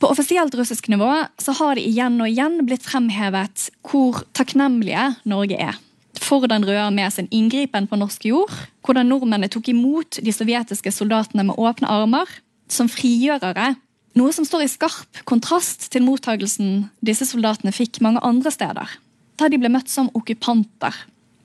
På 0.04 0.10
offisielt 0.12 0.54
russisk 0.54 0.88
nivå 0.88 1.24
så 1.38 1.52
har 1.56 1.78
det 1.78 1.86
igjen 1.88 2.18
og 2.20 2.28
igjen 2.28 2.58
blitt 2.68 2.82
fremhevet 2.84 3.70
hvor 3.88 4.18
takknemlige 4.36 5.06
Norge 5.24 5.56
er. 5.56 5.78
For 6.20 6.44
den 6.44 6.66
røde 6.68 6.90
med 6.92 7.14
sin 7.14 7.30
inngripen 7.32 7.86
på 7.88 7.96
norsk 7.96 8.26
jord, 8.28 8.52
hvordan 8.84 9.08
nordmennene 9.08 9.48
tok 9.48 9.72
imot 9.72 10.20
de 10.20 10.36
sovjetiske 10.36 10.92
soldatene 10.92 11.46
med 11.48 11.56
åpne 11.56 11.88
armer, 11.88 12.28
som 12.68 12.92
frigjørere. 12.92 13.78
Noe 14.20 14.36
som 14.36 14.44
står 14.44 14.66
i 14.66 14.70
skarp 14.74 15.24
kontrast 15.24 15.88
til 15.96 16.04
mottagelsen 16.04 16.90
disse 17.00 17.24
soldatene 17.32 17.72
fikk 17.72 18.02
mange 18.04 18.20
andre 18.20 18.52
steder. 18.52 18.96
Da 19.40 19.48
de 19.48 19.56
ble 19.56 19.72
møtt 19.72 19.88
som 19.88 20.12
okkupanter. 20.12 20.92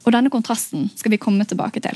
Og 0.04 0.12
denne 0.12 0.36
kontrasten 0.36 0.90
skal 1.00 1.16
vi 1.16 1.24
komme 1.24 1.48
tilbake 1.48 1.80
til. 1.80 1.96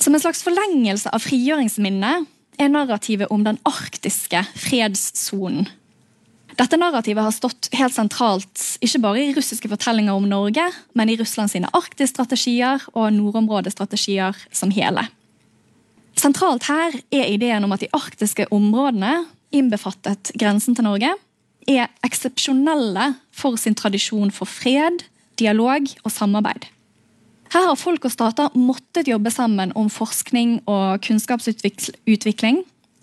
Som 0.00 0.16
en 0.16 0.24
slags 0.24 0.40
forlengelse 0.40 1.12
av 1.12 1.20
frigjøringsminnet 1.20 2.32
er 2.62 2.72
narrativet 2.72 3.30
om 3.34 3.44
den 3.46 3.58
arktiske 3.68 4.44
fredssonen. 4.56 5.68
Dette 6.58 6.76
narrativet 6.76 7.24
har 7.24 7.32
stått 7.32 7.70
helt 7.78 7.94
sentralt 7.96 8.60
ikke 8.84 9.00
bare 9.00 9.22
i 9.22 9.32
russiske 9.32 9.70
fortellinger 9.72 10.12
om 10.12 10.26
Norge, 10.28 10.66
men 10.92 11.08
i 11.08 11.16
Russland 11.16 11.48
sine 11.52 11.70
arktisstrategier 11.72 12.84
og 12.92 13.08
nordområdestrategier 13.16 14.36
som 14.52 14.72
hele. 14.74 15.06
Sentralt 16.18 16.68
her 16.68 16.98
er 17.14 17.30
ideen 17.32 17.64
om 17.64 17.72
at 17.72 17.80
de 17.80 17.88
arktiske 17.96 18.46
områdene, 18.52 19.24
innbefattet 19.52 20.34
grensen 20.38 20.76
til 20.76 20.84
Norge, 20.84 21.14
er 21.68 21.88
eksepsjonelle 22.04 23.14
for 23.32 23.56
sin 23.60 23.76
tradisjon 23.78 24.32
for 24.34 24.50
fred, 24.50 25.06
dialog 25.40 25.88
og 26.04 26.12
samarbeid. 26.12 26.68
Her 27.52 27.66
har 27.68 27.76
folk 27.76 28.06
og 28.08 28.12
stater 28.14 28.54
måttet 28.56 29.10
jobbe 29.10 29.30
sammen 29.32 29.74
om 29.76 29.90
forskning 29.92 30.62
og 30.70 31.02
kunnskapsutvikling, 31.04 32.62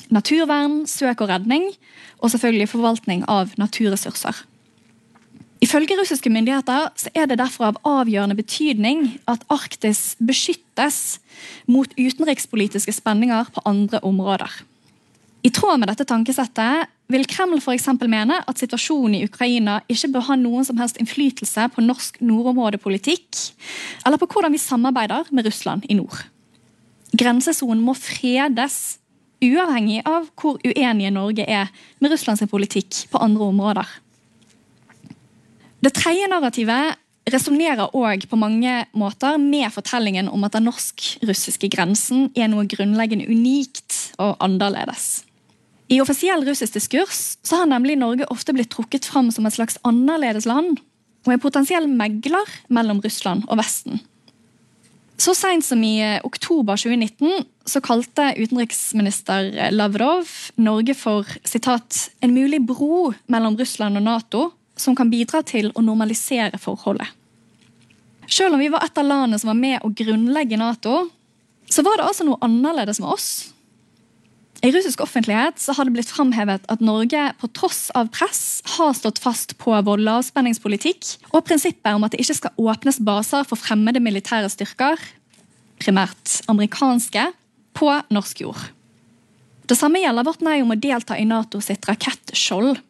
naturvern, 0.10 0.88
søk 0.90 1.22
og 1.22 1.30
redning, 1.30 1.68
og 2.18 2.32
selvfølgelig 2.34 2.72
forvaltning 2.72 3.28
av 3.30 3.54
naturressurser. 3.62 4.42
Ifølge 5.62 6.00
russiske 6.00 6.32
myndigheter 6.32 6.88
er 7.14 7.28
det 7.28 7.38
derfor 7.38 7.68
av 7.68 7.80
avgjørende 7.86 8.38
betydning 8.40 9.20
at 9.28 9.44
Arktis 9.52 10.16
beskyttes 10.18 11.20
mot 11.68 11.92
utenrikspolitiske 12.00 12.96
spenninger 12.96 13.52
på 13.54 13.62
andre 13.68 14.00
områder. 14.02 14.50
I 15.42 15.50
tråd 15.56 15.80
med 15.80 15.88
dette 15.88 16.04
tankesettet 16.04 16.90
vil 17.10 17.24
Kreml 17.30 17.62
for 17.64 18.08
mene 18.12 18.42
at 18.44 18.60
situasjonen 18.60 19.16
i 19.16 19.24
Ukraina 19.24 19.80
ikke 19.88 20.12
bør 20.12 20.28
ha 20.28 20.36
noen 20.36 20.66
som 20.68 20.78
helst 20.82 21.00
innflytelse 21.00 21.70
på 21.74 21.84
norsk 21.86 22.20
nordområdepolitikk 22.20 23.40
eller 24.06 24.20
på 24.20 24.28
hvordan 24.28 24.52
vi 24.52 24.60
samarbeider 24.60 25.32
med 25.32 25.48
Russland 25.48 25.88
i 25.88 25.96
nord. 25.96 26.26
Grensesonen 27.16 27.82
må 27.82 27.96
fredes, 27.98 29.00
uavhengig 29.42 30.04
av 30.06 30.28
hvor 30.36 30.60
uenige 30.60 31.14
Norge 31.16 31.48
er 31.48 31.72
med 32.04 32.12
Russlands 32.12 32.44
politikk 32.52 33.06
på 33.10 33.22
andre 33.24 33.48
områder. 33.48 33.88
Det 35.80 35.96
tredje 35.96 36.28
narrativet 36.28 37.00
resonnerer 37.32 37.96
òg 37.96 38.26
på 38.28 38.38
mange 38.40 38.84
måter 38.98 39.40
med 39.40 39.72
fortellingen 39.72 40.28
om 40.28 40.44
at 40.44 40.58
den 40.58 40.68
norsk-russiske 40.68 41.72
grensen 41.72 42.28
er 42.36 42.52
noe 42.52 42.68
grunnleggende 42.68 43.30
unikt 43.32 44.12
og 44.20 44.36
annerledes. 44.44 45.29
I 45.90 45.98
offisiell 46.04 46.46
russisk 46.46 46.76
diskurs 46.78 47.38
så 47.42 47.64
har 47.64 47.70
nemlig 47.70 47.98
Norge 47.98 48.28
ofte 48.30 48.54
blitt 48.54 48.70
trukket 48.70 49.08
fram 49.10 49.32
som 49.34 49.48
et 49.50 49.56
slags 49.56 49.80
annerledes 49.88 50.46
land 50.46 50.78
og 51.26 51.34
en 51.34 51.42
potensiell 51.42 51.90
megler 51.90 52.46
mellom 52.70 53.02
Russland 53.02 53.48
og 53.50 53.58
Vesten. 53.60 53.98
Så 55.20 55.34
seint 55.36 55.66
som 55.66 55.82
i 55.84 55.98
eh, 56.00 56.22
oktober 56.24 56.80
2019 56.80 57.44
så 57.68 57.82
kalte 57.84 58.30
utenriksminister 58.38 59.50
Lavrov 59.74 60.30
Norge 60.62 60.96
for 60.96 61.28
citat, 61.44 62.06
en 62.24 62.38
mulig 62.38 62.62
bro 62.64 63.10
mellom 63.28 63.58
Russland 63.60 64.00
og 64.00 64.06
Nato 64.06 64.46
som 64.80 64.96
kan 64.96 65.12
bidra 65.12 65.42
til 65.44 65.74
å 65.74 65.84
normalisere 65.84 66.62
forholdet. 66.62 67.10
Selv 68.30 68.56
om 68.56 68.62
vi 68.62 68.70
var 68.72 68.86
et 68.86 69.02
av 69.02 69.10
landene 69.10 69.42
som 69.42 69.52
var 69.52 69.60
med 69.60 69.84
å 69.84 69.92
grunnlegge 69.92 70.60
Nato, 70.62 71.08
så 71.68 71.84
var 71.84 71.98
det 71.98 72.08
altså 72.08 72.30
noe 72.30 72.40
annerledes 72.46 73.02
med 73.02 73.12
oss 73.18 73.30
i 74.60 74.72
russisk 74.76 75.00
offentlighet 75.00 75.60
så 75.62 75.72
har 75.76 75.88
det 75.88 75.94
blitt 75.96 76.10
framhevet 76.12 76.66
at 76.68 76.82
Norge 76.84 77.22
på 77.40 77.48
tross 77.56 77.88
av 77.96 78.10
press 78.12 78.60
har 78.76 78.92
stått 78.98 79.22
fast 79.24 79.56
på 79.62 79.72
vår 79.72 80.04
lavspenningspolitikk 80.04 81.14
og 81.32 81.46
prinsippet 81.48 81.96
om 81.96 82.04
at 82.04 82.12
det 82.12 82.20
ikke 82.26 82.36
skal 82.42 82.60
åpnes 82.60 83.00
baser 83.08 83.48
for 83.48 83.60
fremmede 83.60 84.04
militære 84.04 84.52
styrker, 84.52 85.00
primært 85.80 86.42
amerikanske, 86.52 87.30
på 87.80 87.88
norsk 88.12 88.42
jord. 88.44 88.60
Det 89.70 89.78
samme 89.78 90.02
gjelder 90.02 90.26
vårt 90.28 90.44
nei 90.44 90.58
om 90.60 90.74
å 90.74 90.80
delta 90.82 91.16
i 91.16 91.28
NATO 91.30 91.62
sitt 91.64 91.86
rakettskjold. 91.88 92.82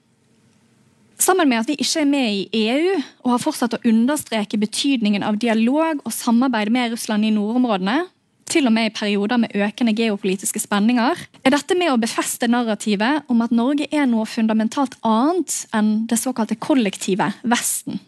Sammen 1.19 1.49
med 1.51 1.59
at 1.61 1.69
vi 1.69 1.75
ikke 1.83 2.01
er 2.01 2.07
med 2.09 2.29
i 2.31 2.63
EU 2.71 2.93
og 2.95 3.33
har 3.33 3.41
fortsatt 3.43 3.75
å 3.75 3.81
understreke 3.91 4.57
betydningen 4.57 5.25
av 5.27 5.37
dialog 5.37 5.99
og 6.01 6.15
samarbeid 6.15 6.71
med 6.73 6.95
Russland 6.95 7.27
i 7.27 7.33
nordområdene, 7.35 8.05
til 8.49 8.67
og 8.67 8.73
med 8.75 8.89
i 8.89 8.93
perioder 8.93 9.39
med 9.41 9.53
økende 9.55 9.93
geopolitiske 9.97 10.61
spenninger, 10.63 11.21
er 11.45 11.53
dette 11.53 11.77
med 11.77 11.93
å 11.93 11.99
befeste 12.01 12.49
narrativet 12.49 13.29
om 13.31 13.43
at 13.45 13.53
Norge 13.55 13.87
er 13.93 14.07
noe 14.09 14.27
fundamentalt 14.29 14.97
annet 15.05 15.55
enn 15.75 15.91
det 16.09 16.19
såkalte 16.19 16.57
kollektive 16.59 17.31
Vesten. 17.43 18.01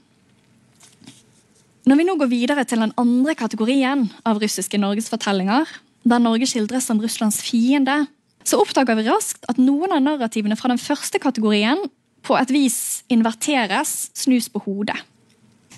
Når 1.90 1.98
vi 1.98 2.06
nå 2.06 2.16
går 2.20 2.30
videre 2.30 2.66
til 2.70 2.84
den 2.84 2.94
andre 3.02 3.34
kategorien 3.38 4.06
av 4.28 4.42
russiske 4.42 4.78
norgesfortellinger, 4.78 5.70
der 6.06 6.22
Norge 6.22 6.50
skildres 6.50 6.86
som 6.90 7.02
Russlands 7.02 7.42
fiende, 7.42 8.04
så 8.46 8.60
oppdager 8.62 8.98
vi 8.98 9.08
raskt 9.10 9.46
at 9.50 9.62
noen 9.62 9.94
av 9.94 10.04
narrativene 10.06 10.58
fra 10.58 10.70
den 10.72 10.82
første 10.82 11.22
kategorien 11.22 11.82
på 12.26 12.38
et 12.38 12.54
vis 12.54 12.78
inverteres, 13.10 14.12
snus 14.18 14.50
på 14.50 14.62
hodet. 14.66 14.98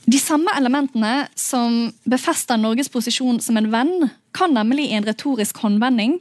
De 0.03 0.19
samme 0.19 0.51
elementene 0.59 1.27
som 1.39 1.87
befester 2.09 2.59
Norges 2.59 2.91
posisjon 2.91 3.39
som 3.43 3.57
en 3.59 3.69
venn, 3.71 4.09
kan 4.35 4.51
nemlig 4.55 4.89
i 4.89 4.97
en 4.97 5.05
retorisk 5.07 5.61
håndvending 5.63 6.17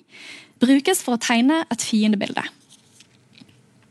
brukes 0.62 1.02
for 1.02 1.16
å 1.16 1.22
tegne 1.22 1.64
et 1.72 1.82
fiendebilde. 1.82 2.44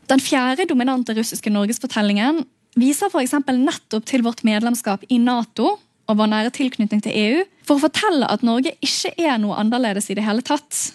Den 0.08 0.22
fjerde 0.22 0.66
dominante 0.68 1.14
russiske 1.16 1.52
norgesfortellingen 1.52 2.42
viser 2.78 3.12
f.eks. 3.12 3.34
nettopp 3.52 4.06
til 4.08 4.24
vårt 4.24 4.42
medlemskap 4.48 5.04
i 5.12 5.18
Nato 5.20 5.74
og 5.76 6.18
vår 6.18 6.30
nære 6.32 6.52
tilknytning 6.56 7.02
til 7.04 7.16
EU 7.16 7.42
for 7.66 7.76
å 7.76 7.84
fortelle 7.84 8.28
at 8.32 8.44
Norge 8.46 8.74
ikke 8.80 9.12
er 9.20 9.38
noe 9.40 9.58
annerledes 9.60 10.08
i 10.10 10.16
det 10.18 10.24
hele 10.26 10.44
tatt. 10.46 10.94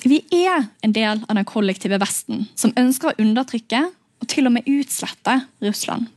Vi 0.00 0.22
er 0.32 0.70
en 0.84 0.96
del 0.96 1.20
av 1.26 1.36
den 1.36 1.48
kollektive 1.48 2.00
Vesten, 2.00 2.46
som 2.56 2.72
ønsker 2.78 3.12
å 3.12 3.20
undertrykke 3.20 3.84
og 4.20 4.28
til 4.28 4.48
og 4.48 4.56
med 4.56 4.68
utslette 4.68 5.42
Russland. 5.64 6.08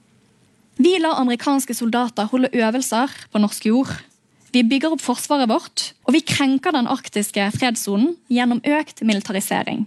Vi 0.77 0.95
lar 0.99 1.19
amerikanske 1.21 1.75
soldater 1.77 2.29
holde 2.31 2.49
øvelser 2.53 3.11
på 3.31 3.41
norsk 3.41 3.65
jord. 3.65 3.91
Vi 4.53 4.63
bygger 4.65 4.93
opp 4.93 5.01
forsvaret 5.01 5.49
vårt, 5.49 5.91
og 6.05 6.13
vi 6.13 6.21
krenker 6.25 6.73
den 6.73 6.89
arktiske 6.89 7.45
fredssonen 7.55 8.15
gjennom 8.29 8.61
økt 8.65 9.01
militarisering. 9.05 9.85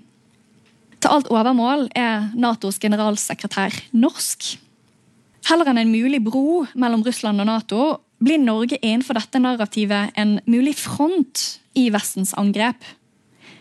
Til 1.00 1.12
alt 1.12 1.28
overmål 1.30 1.88
er 1.94 2.30
Natos 2.34 2.78
generalsekretær 2.82 3.74
norsk. 3.94 4.56
Heller 5.46 5.70
enn 5.70 5.82
en 5.82 5.92
mulig 5.92 6.22
bro 6.24 6.64
mellom 6.74 7.04
Russland 7.06 7.42
og 7.42 7.46
Nato 7.46 7.82
blir 8.22 8.40
Norge 8.42 8.78
innenfor 8.80 9.18
dette 9.18 9.42
narrativet 9.42 10.14
en 10.18 10.38
mulig 10.48 10.74
front 10.80 11.60
i 11.76 11.90
Vestens 11.94 12.32
angrep. 12.34 12.80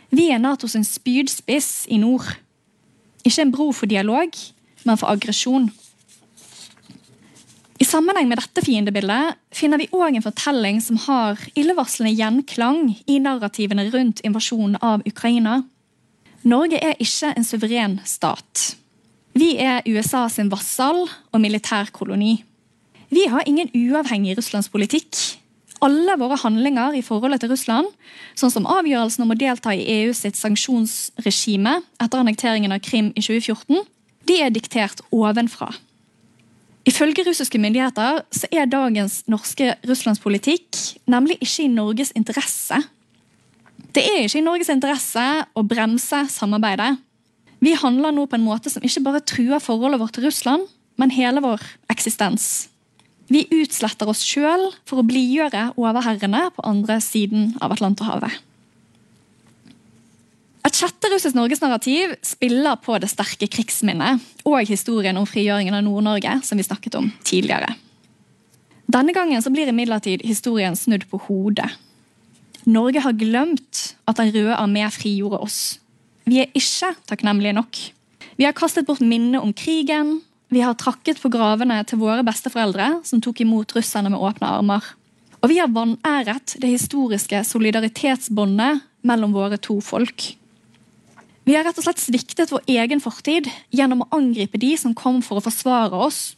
Vi 0.09 0.29
er 0.31 0.41
Natos 0.41 0.77
spydspiss 0.87 1.85
i 1.91 1.99
nord. 2.01 2.25
Ikke 3.25 3.41
en 3.41 3.51
bro 3.51 3.71
for 3.73 3.89
dialog, 3.89 4.31
men 4.85 4.97
for 4.97 5.11
aggresjon. 5.11 5.69
I 7.75 7.85
sammenheng 7.85 8.29
med 8.31 8.39
dette 8.39 8.63
fiendebildet 8.63 9.35
finner 9.55 9.81
vi 9.81 9.89
òg 9.91 10.15
en 10.15 10.23
fortelling 10.23 10.79
som 10.83 10.99
har 11.07 11.41
illevarslende 11.59 12.13
gjenklang 12.15 12.93
i 13.11 13.19
narrativene 13.19 13.89
rundt 13.91 14.23
invasjonen 14.23 14.77
av 14.79 15.03
Ukraina. 15.07 15.61
Norge 16.47 16.79
er 16.79 16.95
ikke 17.03 17.33
en 17.35 17.47
suveren 17.47 17.97
stat. 18.07 18.75
Vi 19.35 19.57
er 19.59 19.83
USA 19.89 20.29
sin 20.31 20.51
vassal 20.51 21.03
og 21.03 21.41
militærkoloni. 21.43 22.37
Vi 23.11 23.25
har 23.31 23.43
ingen 23.49 23.73
uavhengig 23.75 24.37
russlandspolitikk 24.37 25.41
alle 25.83 26.15
våre 26.19 26.37
handlinger 26.39 26.95
i 26.97 27.03
forholdet 27.05 27.43
til 27.43 27.51
Russland, 27.53 27.89
sånn 28.37 28.53
som 28.53 28.69
avgjørelsen 28.69 29.25
om 29.25 29.33
å 29.33 29.39
delta 29.39 29.73
i 29.75 29.83
EU 29.99 30.13
sitt 30.15 30.37
sanksjonsregime 30.39 31.79
etter 32.01 32.21
annekteringen 32.21 32.75
av 32.75 32.83
Krim 32.85 33.11
i 33.13 33.23
2014, 33.23 33.83
de 34.25 34.39
er 34.41 34.53
diktert 34.53 35.03
ovenfra. 35.13 35.69
Ifølge 36.85 37.23
russiske 37.25 37.57
myndigheter 37.57 38.19
så 38.35 38.49
er 38.53 38.67
dagens 38.69 39.23
norske 39.31 39.71
russlandspolitikk 39.89 40.77
nemlig 41.09 41.39
ikke 41.41 41.65
i 41.65 41.71
Norges 41.73 42.13
interesse. 42.13 42.77
Det 43.95 44.03
er 44.05 44.25
ikke 44.27 44.41
i 44.41 44.45
Norges 44.45 44.69
interesse 44.69 45.23
å 45.57 45.63
bremse 45.65 46.21
samarbeidet. 46.29 46.93
Vi 47.63 47.73
handler 47.79 48.13
nå 48.13 48.27
på 48.29 48.37
en 48.37 48.45
måte 48.45 48.69
som 48.69 48.85
ikke 48.85 49.01
bare 49.07 49.23
truer 49.25 49.63
forholdet 49.63 50.01
vårt 50.01 50.13
til 50.17 50.27
Russland, 50.27 50.67
men 51.01 51.13
hele 51.15 51.41
vår 51.41 51.63
eksistens. 51.89 52.67
Vi 53.33 53.47
utsletter 53.49 54.09
oss 54.11 54.21
sjøl 54.21 54.67
for 54.85 55.01
å 55.01 55.07
blidgjøre 55.07 55.71
overherrene 55.81 56.51
på 56.53 56.65
andre 56.69 56.99
siden 57.01 57.55
av 57.63 57.73
Atlanterhavet. 57.73 58.35
Et 60.65 60.73
sjette 60.73 61.09
russisk 61.11 61.37
norgesnarrativ 61.37 62.15
spiller 62.25 62.79
på 62.81 62.97
det 62.97 63.11
sterke 63.11 63.45
krigsminnet 63.53 64.21
og 64.49 64.63
historien 64.65 65.17
om 65.19 65.27
frigjøringen 65.29 65.75
av 65.77 65.83
Nord-Norge, 65.85 66.39
som 66.41 66.57
vi 66.57 66.65
snakket 66.65 66.97
om 66.97 67.11
tidligere. 67.27 67.75
Denne 68.89 69.13
gangen 69.13 69.41
så 69.45 69.51
blir 69.53 69.69
imidlertid 69.69 70.23
historien 70.25 70.77
snudd 70.77 71.05
på 71.11 71.19
hodet. 71.27 71.69
Norge 72.65 73.03
har 73.05 73.13
glemt 73.13 73.91
at 74.09 74.17
Den 74.17 74.31
røde 74.33 74.57
armé 74.57 74.85
frigjorde 74.89 75.37
oss. 75.45 75.77
Vi 76.25 76.39
er 76.41 76.49
ikke 76.57 76.95
takknemlige 77.05 77.53
nok. 77.53 77.77
Vi 78.37 78.47
har 78.47 78.55
kastet 78.57 78.87
bort 78.87 79.05
minnet 79.05 79.41
om 79.41 79.53
krigen, 79.53 80.21
vi 80.49 80.61
har 80.61 80.73
trakket 80.77 81.21
på 81.21 81.29
gravene 81.29 81.77
til 81.85 81.99
våre 82.01 82.23
besteforeldre, 82.25 83.01
som 83.05 83.21
tok 83.21 83.41
imot 83.41 83.73
russerne 83.75 84.09
med 84.13 84.21
åpne 84.21 84.49
armer. 84.49 84.81
Og 85.41 85.51
vi 85.51 85.59
har 85.61 85.69
vanæret 85.69 86.55
det 86.61 86.73
historiske 86.73 87.43
solidaritetsbåndet 87.45 88.81
mellom 89.05 89.33
våre 89.35 89.57
to 89.61 89.77
folk. 89.83 90.33
Vi 91.45 91.53
har 91.53 91.65
rett 91.67 91.77
og 91.77 91.85
slett 91.85 92.01
sviktet 92.01 92.49
vår 92.49 92.63
egen 92.73 93.01
fortid 93.03 93.45
gjennom 93.75 94.01
å 94.01 94.09
angripe 94.17 94.57
de 94.57 94.71
som 94.81 94.95
kom 94.97 95.21
for 95.25 95.37
å 95.37 95.45
forsvare 95.45 95.93
oss. 96.07 96.33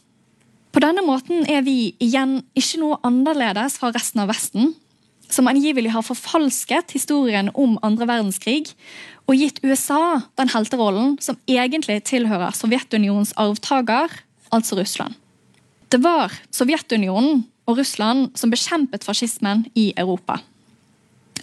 På 0.68 0.82
denne 0.84 1.00
måten 1.00 1.46
er 1.48 1.62
vi 1.64 1.94
igjen 2.04 2.42
ikke 2.58 2.80
noe 2.82 2.98
annerledes 3.08 3.78
fra 3.80 3.88
resten 3.94 4.20
av 4.20 4.28
Vesten, 4.28 4.74
som 5.32 5.48
angivelig 5.48 5.94
har 5.94 6.04
forfalsket 6.04 6.92
historien 6.96 7.48
om 7.56 7.78
andre 7.84 8.08
verdenskrig 8.08 8.74
og 9.28 9.36
gitt 9.36 9.62
USA 9.64 10.20
den 10.40 10.52
helterollen 10.52 11.16
som 11.24 11.40
egentlig 11.48 12.02
tilhører 12.08 12.56
Sovjetunionens 12.56 13.32
arvtaker, 13.40 14.12
altså 14.52 14.76
Russland. 14.76 15.16
Det 15.88 16.02
var 16.04 16.36
Sovjetunionen 16.52 17.46
og 17.68 17.80
Russland 17.80 18.36
som 18.36 18.52
bekjempet 18.52 19.08
fascismen 19.08 19.66
i 19.76 19.90
Europa. 19.96 20.40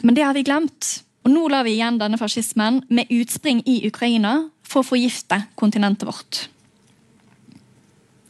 Men 0.05 0.17
det 0.17 0.25
har 0.25 0.37
vi 0.37 0.45
glemt, 0.45 1.04
og 1.25 1.33
nå 1.33 1.47
lar 1.49 1.65
vi 1.65 1.73
igjen 1.73 1.97
denne 1.97 2.19
fascismen 2.21 2.83
med 2.93 3.09
utspring 3.09 3.63
i 3.65 3.79
Ukraina 3.87 4.37
for 4.65 4.83
å 4.83 4.89
forgifte 4.93 5.41
kontinentet 5.57 6.05
vårt. 6.05 6.45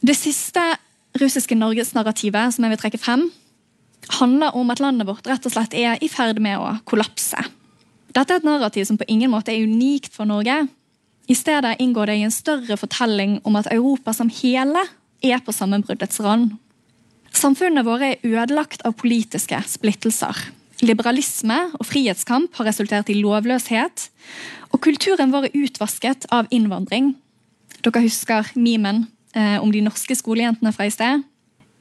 Det 0.06 0.16
siste 0.16 0.64
russiske 1.20 1.58
norgesnarrativet 1.60 2.56
som 2.56 2.66
jeg 2.66 2.76
vil 2.76 2.82
trekke 2.82 3.02
frem, 3.02 3.28
handler 4.20 4.56
om 4.56 4.72
at 4.72 4.80
landet 4.84 5.08
vårt 5.10 5.28
rett 5.28 5.48
og 5.48 5.56
slett 5.56 5.76
er 5.76 6.00
i 6.04 6.10
ferd 6.12 6.40
med 6.44 6.62
å 6.62 6.76
kollapse. 6.88 7.42
Dette 8.16 8.32
er 8.32 8.40
et 8.40 8.48
narrativ 8.48 8.86
som 8.88 9.00
på 9.00 9.08
ingen 9.12 9.34
måte 9.34 9.52
er 9.52 9.66
unikt 9.68 10.14
for 10.16 10.30
Norge. 10.30 10.62
I 11.28 11.36
stedet 11.36 11.76
inngår 11.84 12.12
det 12.12 12.20
i 12.20 12.28
en 12.28 12.32
større 12.32 12.78
fortelling 12.80 13.40
om 13.44 13.58
at 13.60 13.68
Europa 13.74 14.14
som 14.16 14.32
hele 14.32 14.86
er 15.26 15.42
på 15.44 15.56
sammenbruddets 15.56 16.22
rand. 16.24 16.54
Samfunnene 17.36 17.84
våre 17.84 18.14
er 18.14 18.22
ødelagt 18.24 18.86
av 18.88 18.96
politiske 18.96 19.60
splittelser. 19.68 20.38
Liberalisme 20.84 21.58
og 21.80 21.86
frihetskamp 21.88 22.58
har 22.58 22.68
resultert 22.68 23.10
i 23.12 23.16
lovløshet, 23.22 24.10
og 24.74 24.82
kulturen 24.84 25.32
vår 25.32 25.48
er 25.48 25.60
utvasket 25.64 26.28
av 26.36 26.50
innvandring. 26.52 27.14
Dere 27.86 28.04
husker 28.04 28.50
memen 28.60 29.06
eh, 29.38 29.56
om 29.62 29.72
de 29.72 29.84
norske 29.86 30.18
skolejentene 30.18 30.74
fra 30.76 30.90
i 30.90 30.92
sted? 30.92 31.24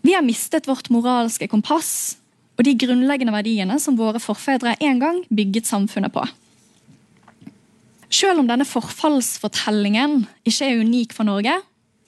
Vi 0.04 0.14
har 0.14 0.22
mistet 0.22 0.68
vårt 0.68 0.92
moralske 0.94 1.48
kompass 1.50 2.20
og 2.54 2.66
de 2.68 2.76
grunnleggende 2.78 3.34
verdiene 3.34 3.80
som 3.82 3.98
våre 3.98 4.20
forfedre 4.22 4.76
en 4.84 5.02
gang 5.02 5.20
bygget 5.32 5.66
samfunnet 5.66 6.14
på. 6.14 6.22
Selv 8.14 8.44
om 8.44 8.46
denne 8.46 8.66
forfallsfortellingen 8.68 10.26
ikke 10.46 10.68
er 10.68 10.82
unik 10.86 11.16
for 11.16 11.26
Norge, 11.26 11.56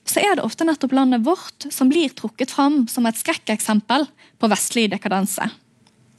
så 0.07 0.23
er 0.23 0.37
det 0.37 0.45
ofte 0.47 0.67
nettopp 0.69 0.95
landet 0.95 1.25
vårt 1.27 1.67
som 1.75 1.91
blir 1.91 2.13
trukket 2.15 2.53
fram 2.55 2.85
som 2.87 3.09
et 3.09 3.19
skrekkeksempel 3.19 4.07
på 4.39 4.51
vestlig 4.53 4.87
dekadanse. 4.93 5.49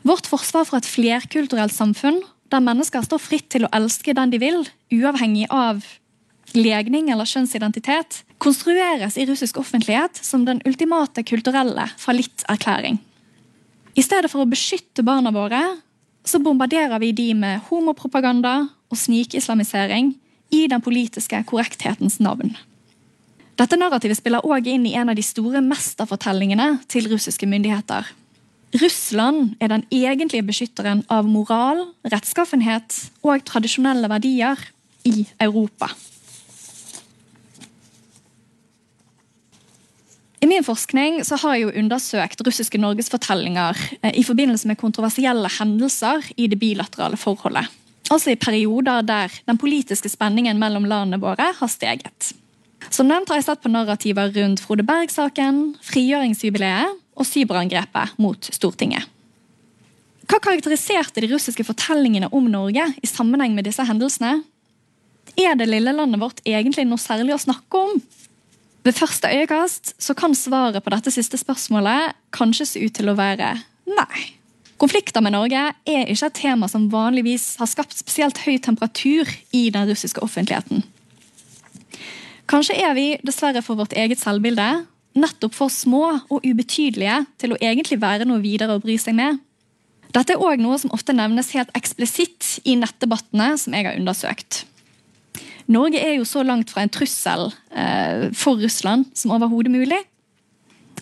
Vårt 0.07 0.27
forsvar 0.29 0.67
for 0.67 0.79
et 0.79 0.87
flerkulturelt 0.87 1.73
samfunn 1.73 2.21
der 2.51 2.63
mennesker 2.63 3.03
står 3.03 3.19
fritt 3.19 3.49
til 3.51 3.65
å 3.67 3.71
elske 3.75 4.13
den 4.15 4.31
de 4.31 4.39
vil, 4.39 4.61
uavhengig 4.93 5.49
av 5.51 5.83
legning 6.55 7.09
eller 7.11 7.27
kjønnsidentitet, 7.27 8.21
konstrueres 8.39 9.17
i 9.19 9.25
russisk 9.27 9.57
offentlighet 9.59 10.21
som 10.23 10.45
den 10.47 10.61
ultimate 10.69 11.25
kulturelle 11.27 11.89
fallitterklæring. 11.99 13.01
I 13.97 14.05
stedet 14.05 14.31
for 14.31 14.45
å 14.45 14.49
beskytte 14.49 15.03
barna 15.03 15.33
våre, 15.35 15.59
så 16.23 16.39
bombarderer 16.43 17.01
vi 17.03 17.11
de 17.17 17.33
med 17.35 17.65
homopropaganda 17.67 18.53
og 18.87 18.99
snikislamisering 18.99 20.13
i 20.53 20.67
den 20.71 20.83
politiske 20.83 21.41
korrekthetens 21.49 22.19
navn. 22.23 22.53
Dette 23.57 23.79
narrativet 23.79 24.19
spiller 24.19 24.45
òg 24.45 24.69
inn 24.69 24.85
i 24.85 24.93
en 24.95 25.09
av 25.09 25.17
de 25.17 25.25
store 25.25 25.63
mesterfortellingene 25.65 26.77
til 26.87 27.09
russiske 27.11 27.49
myndigheter. 27.49 28.05
Russland 28.75 29.55
er 29.63 29.71
den 29.71 29.85
egentlige 29.95 30.43
beskytteren 30.43 31.05
av 31.13 31.27
moral, 31.29 31.85
rettskaffenhet 32.11 32.97
og 33.23 33.45
tradisjonelle 33.47 34.09
verdier 34.11 34.59
i 35.07 35.23
Europa. 35.39 35.93
I 40.43 40.49
min 40.51 40.65
forskning 40.67 41.23
har 41.23 41.55
jeg 41.55 41.73
undersøkt 41.79 42.43
russiske 42.45 42.77
norgesfortellinger 42.77 43.79
eh, 44.03 44.19
i 44.19 44.23
forbindelse 44.23 44.67
med 44.69 44.77
kontroversielle 44.77 45.49
hendelser 45.57 46.27
i 46.37 46.45
det 46.51 46.59
bilaterale 46.59 47.17
forholdet. 47.17 47.71
Altså 48.11 48.31
i 48.31 48.39
perioder 48.39 49.01
der 49.01 49.33
den 49.47 49.57
politiske 49.57 50.11
spenningen 50.11 50.59
mellom 50.59 50.85
landene 50.85 51.19
våre 51.23 51.49
har 51.57 51.71
steget. 51.71 52.35
Som 52.93 53.09
nevnt 53.09 53.31
har 53.31 53.39
jeg 53.39 53.47
sett 53.47 53.63
på 53.63 53.71
narrativer 53.71 54.29
rundt 54.35 54.61
Frode 54.61 54.85
Berg-saken, 54.87 55.75
frigjøringsjubileet 55.83 57.06
og 57.17 57.27
cyberangrepet 57.27 58.17
mot 58.21 58.49
Stortinget. 58.53 59.07
Hva 60.27 60.41
karakteriserte 60.43 61.23
de 61.23 61.31
russiske 61.31 61.63
fortellingene 61.63 62.29
om 62.35 62.49
Norge 62.51 62.83
i 62.99 63.07
sammenheng 63.07 63.55
med 63.55 63.67
disse 63.67 63.83
hendelsene? 63.87 64.41
Er 65.39 65.55
det 65.55 65.69
lille 65.69 65.93
landet 65.95 66.19
vårt 66.19 66.41
egentlig 66.45 66.87
noe 66.87 66.99
særlig 66.99 67.35
å 67.35 67.41
snakke 67.41 67.79
om? 67.79 68.01
Ved 68.83 68.95
første 68.95 69.31
øyekast 69.31 69.95
så 70.03 70.15
kan 70.15 70.35
svaret 70.35 70.83
på 70.83 70.91
dette 70.93 71.11
siste 71.11 71.39
spørsmålet 71.39 72.15
kanskje 72.35 72.67
se 72.67 72.83
ut 72.83 72.95
til 72.95 73.11
å 73.11 73.15
være 73.17 73.53
nei. 73.87 74.27
Konflikter 74.77 75.23
med 75.25 75.33
Norge 75.33 75.63
er 75.89 76.11
ikke 76.11 76.29
et 76.29 76.37
tema 76.37 76.67
som 76.69 76.85
vanligvis 76.91 77.55
har 77.61 77.69
skapt 77.71 77.97
spesielt 77.97 78.43
høy 78.45 78.59
temperatur 78.61 79.29
i 79.55 79.67
den 79.73 79.87
russiske 79.89 80.21
offentligheten. 80.21 80.83
Kanskje 82.47 82.77
er 82.79 82.93
vi, 82.95 83.07
dessverre 83.25 83.63
for 83.65 83.79
vårt 83.79 83.95
eget 83.97 84.21
selvbilde, 84.21 84.85
nettopp 85.19 85.55
for 85.57 85.73
små 85.73 86.03
og 86.29 86.45
ubetydelige 86.45 87.19
til 87.41 87.53
å 87.53 87.59
egentlig 87.59 87.99
være 88.01 88.27
noe 88.29 88.43
videre 88.43 88.77
å 88.77 88.83
bry 88.83 88.97
seg 89.01 89.17
med. 89.17 89.41
Dette 90.15 90.33
er 90.33 90.43
òg 90.43 90.61
noe 90.63 90.77
som 90.79 90.93
ofte 90.95 91.15
nevnes 91.15 91.51
helt 91.55 91.71
eksplisitt 91.77 92.57
i 92.65 92.77
nettdebattene 92.79 93.53
som 93.59 93.75
jeg 93.75 93.87
har 93.89 93.99
undersøkt. 93.99 94.63
Norge 95.67 95.99
er 95.99 96.15
jo 96.15 96.27
så 96.27 96.45
langt 96.47 96.71
fra 96.71 96.85
en 96.85 96.91
trussel 96.93 97.49
eh, 97.75 98.29
for 98.37 98.59
Russland 98.61 99.09
som 99.17 99.33
overhodet 99.35 99.73
mulig. 99.73 99.99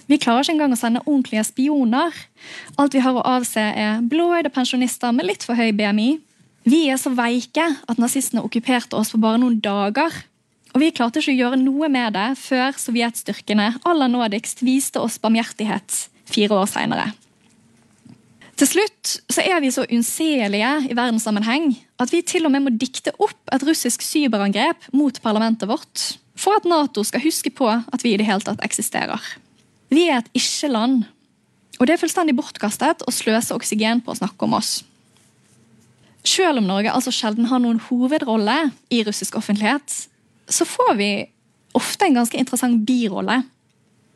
Vi 0.10 0.18
klarer 0.22 0.44
ikke 0.44 0.56
engang 0.56 0.74
å 0.74 0.80
sende 0.80 1.04
ordentlige 1.06 1.46
spioner. 1.48 2.14
Alt 2.82 2.98
vi 2.98 3.02
har 3.02 3.18
å 3.18 3.26
avse, 3.26 3.62
er 3.62 4.02
blåøyde 4.06 4.52
pensjonister 4.54 5.14
med 5.16 5.30
litt 5.30 5.46
for 5.46 5.58
høy 5.58 5.72
BMI. 5.78 6.16
Vi 6.66 6.86
er 6.90 6.98
så 7.02 7.12
veike 7.14 7.66
at 7.86 8.02
nazistene 8.02 8.44
okkuperte 8.46 8.98
oss 8.98 9.14
på 9.14 9.22
bare 9.22 9.42
noen 9.42 9.60
dager. 9.62 10.14
Og 10.76 10.82
vi 10.84 10.92
klarte 10.92 11.22
ikke 11.22 11.32
å 11.32 11.40
gjøre 11.40 11.62
noe 11.62 11.88
med 11.88 12.18
det 12.18 12.34
før 12.36 12.76
sovjetstyrkene 12.76 13.70
aller 13.88 14.12
nådigst 14.12 14.60
viste 14.68 15.00
oss 15.00 15.16
barmhjertighet 15.24 16.02
fire 16.28 16.58
år 16.60 16.68
seinere. 16.68 17.14
Til 18.60 18.68
slutt 18.68 19.14
så 19.32 19.44
er 19.44 19.62
vi 19.64 19.72
så 19.72 19.86
unnselige 19.88 20.72
i 20.88 20.96
verdenssammenheng 20.96 21.74
at 22.00 22.12
vi 22.12 22.22
til 22.28 22.48
og 22.48 22.54
med 22.54 22.66
må 22.66 22.74
dikte 22.76 23.12
opp 23.24 23.56
et 23.56 23.64
russisk 23.68 24.04
cyberangrep 24.04 24.90
mot 24.96 25.20
parlamentet 25.24 25.68
vårt 25.72 26.06
for 26.40 26.60
at 26.60 26.68
Nato 26.68 27.04
skal 27.08 27.24
huske 27.24 27.52
på 27.56 27.68
at 27.68 28.04
vi 28.04 28.14
i 28.16 28.20
det 28.20 28.28
hele 28.28 28.44
tatt 28.44 28.64
eksisterer. 28.64 29.22
Vi 29.92 30.08
er 30.10 30.20
et 30.20 30.32
ikke-land, 30.36 31.06
og 31.80 31.88
det 31.88 31.96
er 31.96 32.02
fullstendig 32.02 32.36
bortkastet 32.36 33.04
å 33.08 33.14
sløse 33.16 33.56
oksygen 33.56 34.04
på 34.04 34.12
å 34.12 34.20
snakke 34.20 34.48
om 34.48 34.58
oss. 34.60 34.82
Selv 36.26 36.60
om 36.60 36.68
Norge 36.68 36.92
altså 36.92 37.14
sjelden 37.14 37.48
har 37.52 37.62
noen 37.64 37.80
hovedrolle 37.88 38.58
i 38.92 39.04
russisk 39.08 39.38
offentlighet, 39.40 40.08
så 40.50 40.68
får 40.68 40.94
vi 41.00 41.10
ofte 41.76 42.08
en 42.08 42.22
ganske 42.22 42.40
interessant 42.40 42.84
birolle 42.88 43.42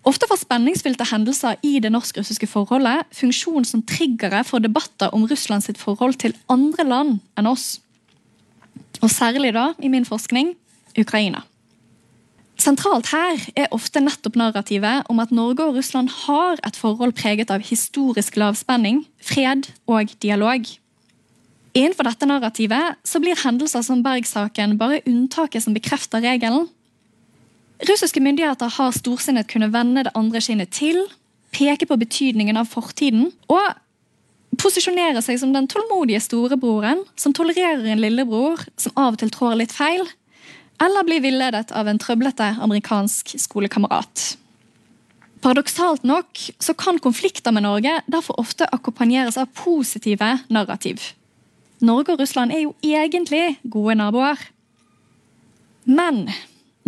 Ofte 0.07 0.29
får 0.29 0.41
spenningsfylte 0.45 1.05
hendelser 1.09 1.59
i 1.65 1.75
det 1.83 1.91
norsk-russiske 1.91 2.47
forholdet 2.47 3.09
funksjon 3.15 3.67
som 3.67 3.83
triggere 3.83 4.45
for 4.47 4.63
debatter 4.63 5.11
om 5.15 5.25
Russland 5.27 5.65
sitt 5.65 5.79
forhold 5.81 6.15
til 6.21 6.35
andre 6.51 6.85
land 6.87 7.19
enn 7.37 7.49
oss. 7.49 7.81
Og 9.03 9.11
særlig 9.11 9.51
da, 9.55 9.73
i 9.83 9.91
min 9.91 10.07
forskning, 10.07 10.53
Ukraina. 10.97 11.43
Sentralt 12.59 13.11
her 13.13 13.43
er 13.59 13.71
ofte 13.75 14.01
nettopp 14.03 14.35
narrativet 14.39 15.07
om 15.11 15.19
at 15.23 15.31
Norge 15.35 15.67
og 15.67 15.77
Russland 15.77 16.11
har 16.25 16.59
et 16.67 16.79
forhold 16.79 17.15
preget 17.15 17.51
av 17.51 17.63
historisk 17.63 18.39
lavspenning, 18.39 19.05
fred 19.23 19.69
og 19.87 20.11
dialog. 20.23 20.65
Innenfor 21.77 22.07
dette 22.07 22.25
narrativet 22.25 22.97
så 23.05 23.21
blir 23.21 23.37
hendelser 23.37 23.83
som 23.85 24.01
Berg-saken 24.03 24.77
bare 24.79 25.03
unntaket 25.09 25.63
som 25.63 25.75
bekrefter 25.75 26.23
regelen. 26.23 26.67
Russiske 27.87 28.19
myndigheter 28.19 28.71
har 28.75 28.95
storsinnet 28.95 29.47
kunnet 29.51 29.71
vende 29.73 30.03
det 30.07 30.15
andre 30.17 30.41
skinnet 30.43 30.73
til, 30.75 31.05
peke 31.55 31.87
på 31.89 31.97
betydningen 31.99 32.57
av 32.59 32.67
fortiden 32.69 33.29
og 33.49 33.77
posisjonere 34.59 35.21
seg 35.23 35.39
som 35.39 35.53
den 35.53 35.69
tålmodige 35.69 36.21
storebroren 36.25 37.05
som 37.19 37.33
tolererer 37.37 37.85
en 37.87 38.01
lillebror 38.01 38.65
som 38.81 38.95
av 38.97 39.15
og 39.15 39.21
til 39.21 39.31
trår 39.33 39.61
litt 39.61 39.75
feil, 39.75 40.03
eller 40.81 41.05
blir 41.07 41.23
villedet 41.23 41.71
av 41.75 41.87
en 41.87 41.99
trøblete 42.01 42.49
amerikansk 42.65 43.35
skolekamerat. 43.39 44.25
Paradoksalt 45.39 46.03
nok 46.03 46.41
så 46.59 46.75
kan 46.75 46.99
konflikter 46.99 47.53
med 47.55 47.63
Norge 47.63 48.01
derfor 48.11 48.41
ofte 48.41 48.67
akkompagneres 48.75 49.37
av 49.39 49.47
positive 49.55 50.33
narrativ. 50.51 51.13
Norge 51.85 52.13
og 52.13 52.21
Russland 52.21 52.51
er 52.51 52.65
jo 52.65 52.75
egentlig 52.83 53.59
gode 53.71 53.95
naboer. 53.99 54.39
Men 55.87 56.25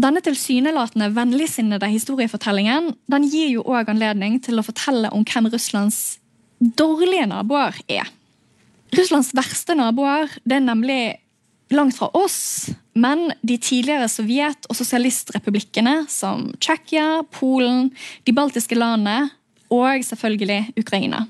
denne 0.02 0.22
tilsynelatende 0.24 1.12
vennligsinnede 1.16 1.90
historiefortellingen 1.92 2.94
den 3.12 3.28
gir 3.32 3.52
jo 3.56 3.66
òg 3.68 3.92
anledning 3.92 4.40
til 4.44 4.60
å 4.60 4.66
fortelle 4.66 5.12
om 5.16 5.26
hvem 5.28 5.50
Russlands 5.54 6.20
dårlige 6.60 7.28
naboer 7.30 7.78
er. 7.90 8.10
Russlands 8.98 9.32
verste 9.38 9.76
naboer 9.78 10.32
det 10.44 10.58
er 10.60 10.66
nemlig 10.66 11.02
langt 11.72 11.96
fra 11.96 12.10
oss, 12.18 12.70
men 12.94 13.32
de 13.48 13.56
tidligere 13.62 14.10
sovjet- 14.12 14.68
og 14.68 14.76
sosialistrepublikkene 14.76 16.02
som 16.12 16.50
Tsjekkia, 16.60 17.24
Polen, 17.32 17.94
de 18.28 18.36
baltiske 18.36 18.76
landene 18.76 19.32
og 19.72 20.04
selvfølgelig 20.04 20.74
Ukraina. 20.82 21.26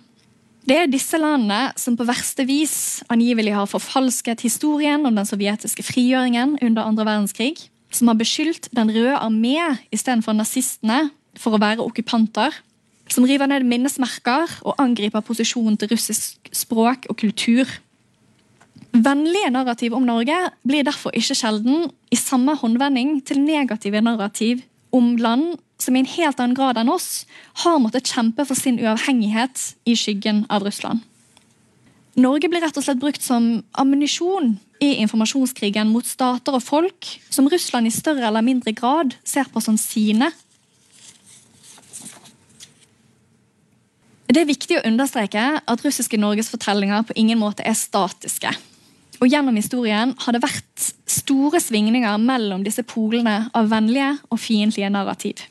Det 0.67 0.77
er 0.77 0.89
disse 0.91 1.17
landene 1.17 1.71
som 1.79 1.95
på 1.97 2.05
verste 2.05 2.45
vis 2.45 3.01
angivelig 3.09 3.55
har 3.55 3.69
forfalsket 3.69 4.43
historien 4.45 5.01
om 5.07 5.15
den 5.17 5.27
sovjetiske 5.27 5.85
frigjøringen 5.85 6.57
under 6.61 6.85
andre 6.85 7.07
verdenskrig 7.07 7.55
som 7.91 8.11
har 8.11 8.19
beskyldt 8.19 8.69
Den 8.75 8.91
røde 8.91 9.17
armé 9.19 9.57
istedenfor 9.91 10.35
nazistene 10.37 11.09
for 11.39 11.55
å 11.55 11.61
være 11.61 11.83
okkupanter. 11.83 12.53
Som 13.11 13.25
river 13.27 13.49
ned 13.51 13.65
minnesmerker 13.67 14.59
og 14.63 14.77
angriper 14.79 15.23
posisjonen 15.25 15.77
til 15.79 15.91
russisk 15.91 16.51
språk 16.55 17.09
og 17.11 17.17
kultur. 17.19 17.67
Vennlige 18.91 19.51
narrativ 19.51 19.95
om 19.95 20.07
Norge 20.07 20.37
blir 20.67 20.85
derfor 20.87 21.15
ikke 21.15 21.35
sjelden 21.35 21.89
i 22.11 22.19
samme 22.19 22.55
håndvending 22.59 23.19
til 23.27 23.41
negative 23.43 24.03
narrativ 24.03 24.63
om 24.95 25.15
land 25.19 25.57
som 25.81 25.95
i 25.95 26.03
en 26.03 26.09
helt 26.13 26.39
annen 26.39 26.57
grad 26.57 26.77
enn 26.77 26.91
oss 26.93 27.25
har 27.63 27.79
måttet 27.81 28.11
kjempe 28.13 28.45
for 28.45 28.57
sin 28.57 28.79
uavhengighet 28.81 29.71
i 29.89 29.95
skyggen 29.97 30.45
av 30.49 30.65
Russland. 30.67 31.01
Norge 32.21 32.49
blir 32.51 32.61
rett 32.63 32.75
og 32.77 32.83
slett 32.83 32.99
brukt 32.99 33.23
som 33.23 33.61
ammunisjon 33.79 34.57
i 34.83 34.95
informasjonskrigen 35.03 35.91
mot 35.93 36.07
stater 36.07 36.57
og 36.57 36.63
folk 36.65 37.07
som 37.31 37.47
Russland 37.49 37.87
i 37.87 37.93
større 37.93 38.27
eller 38.27 38.43
mindre 38.43 38.73
grad 38.75 39.15
ser 39.23 39.47
på 39.51 39.63
som 39.63 39.77
sine. 39.79 40.31
Det 44.31 44.39
er 44.39 44.47
viktig 44.47 44.77
å 44.79 44.83
understreke 44.87 45.43
at 45.59 45.85
russiske 45.85 46.19
norgesfortellinger 46.19 47.07
på 47.07 47.15
ingen 47.19 47.39
måte 47.39 47.65
er 47.67 47.75
statiske. 47.75 48.51
Og 49.21 49.29
Gjennom 49.29 49.57
historien 49.59 50.15
har 50.23 50.33
det 50.33 50.41
vært 50.41 50.85
store 51.05 51.59
svingninger 51.61 52.21
mellom 52.23 52.63
disse 52.65 52.83
polene 52.87 53.51
av 53.53 53.69
vennlige 53.69 54.15
og 54.31 54.39
fiendtlige 54.41 54.89
narrativ. 54.89 55.43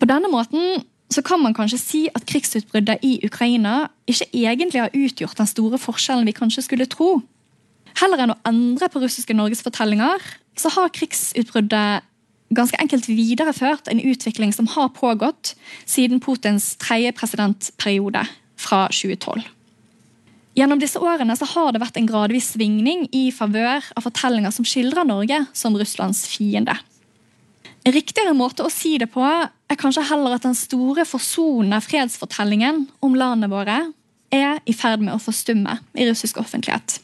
På 0.00 0.08
denne 0.10 0.30
måten 0.32 0.84
så 1.12 1.22
kan 1.22 1.42
man 1.42 1.54
kanskje 1.54 1.78
si 1.78 2.00
at 2.14 2.26
krigsutbruddet 2.26 3.04
i 3.06 3.18
Ukraina 3.26 3.88
ikke 4.10 4.26
egentlig 4.32 4.82
har 4.82 4.96
utgjort 4.96 5.38
den 5.38 5.50
store 5.50 5.78
forskjellen 5.78 6.26
vi 6.26 6.34
kanskje 6.36 6.64
skulle 6.66 6.88
tro. 6.90 7.20
Heller 8.00 8.24
enn 8.24 8.34
å 8.34 8.40
endre 8.48 8.88
på 8.90 9.02
russiske 9.02 9.36
norgesfortellinger, 9.36 10.22
så 10.58 10.72
har 10.74 10.92
krigsutbruddet 10.94 12.06
ganske 12.54 12.78
enkelt 12.82 13.08
videreført 13.08 13.88
en 13.90 14.02
utvikling 14.02 14.52
som 14.54 14.68
har 14.74 14.92
pågått 14.94 15.54
siden 15.86 16.20
Putins 16.22 16.74
tredje 16.82 17.12
presidentperiode 17.16 18.24
fra 18.60 18.86
2012. 18.90 19.42
Gjennom 20.54 20.78
disse 20.78 21.00
årene 21.02 21.34
så 21.34 21.48
har 21.50 21.72
det 21.74 21.82
vært 21.82 21.96
en 21.98 22.06
gradvis 22.06 22.52
svingning 22.54 23.08
i 23.10 23.26
favør 23.34 23.82
av 23.98 24.04
fortellinger 24.06 24.54
som 24.54 24.66
skildrer 24.66 25.06
Norge 25.08 25.40
som 25.56 25.74
Russlands 25.78 26.22
fiende. 26.30 26.76
Riktigere 27.84 28.32
måte 28.32 28.64
å 28.64 28.72
si 28.72 28.94
det 28.96 29.10
på 29.12 29.24
er 29.24 29.76
kanskje 29.80 30.06
heller 30.08 30.36
at 30.36 30.46
den 30.46 30.56
store 30.56 31.04
forsonende 31.04 31.82
fredsfortellingen 31.84 32.86
om 33.04 33.16
landet 33.18 33.52
våre 33.52 33.80
er 34.32 34.62
i 34.64 34.72
ferd 34.72 35.04
med 35.04 35.12
å 35.12 35.20
forstumme 35.20 35.76
i 35.92 36.06
russisk 36.08 36.40
offentlighet. 36.40 36.98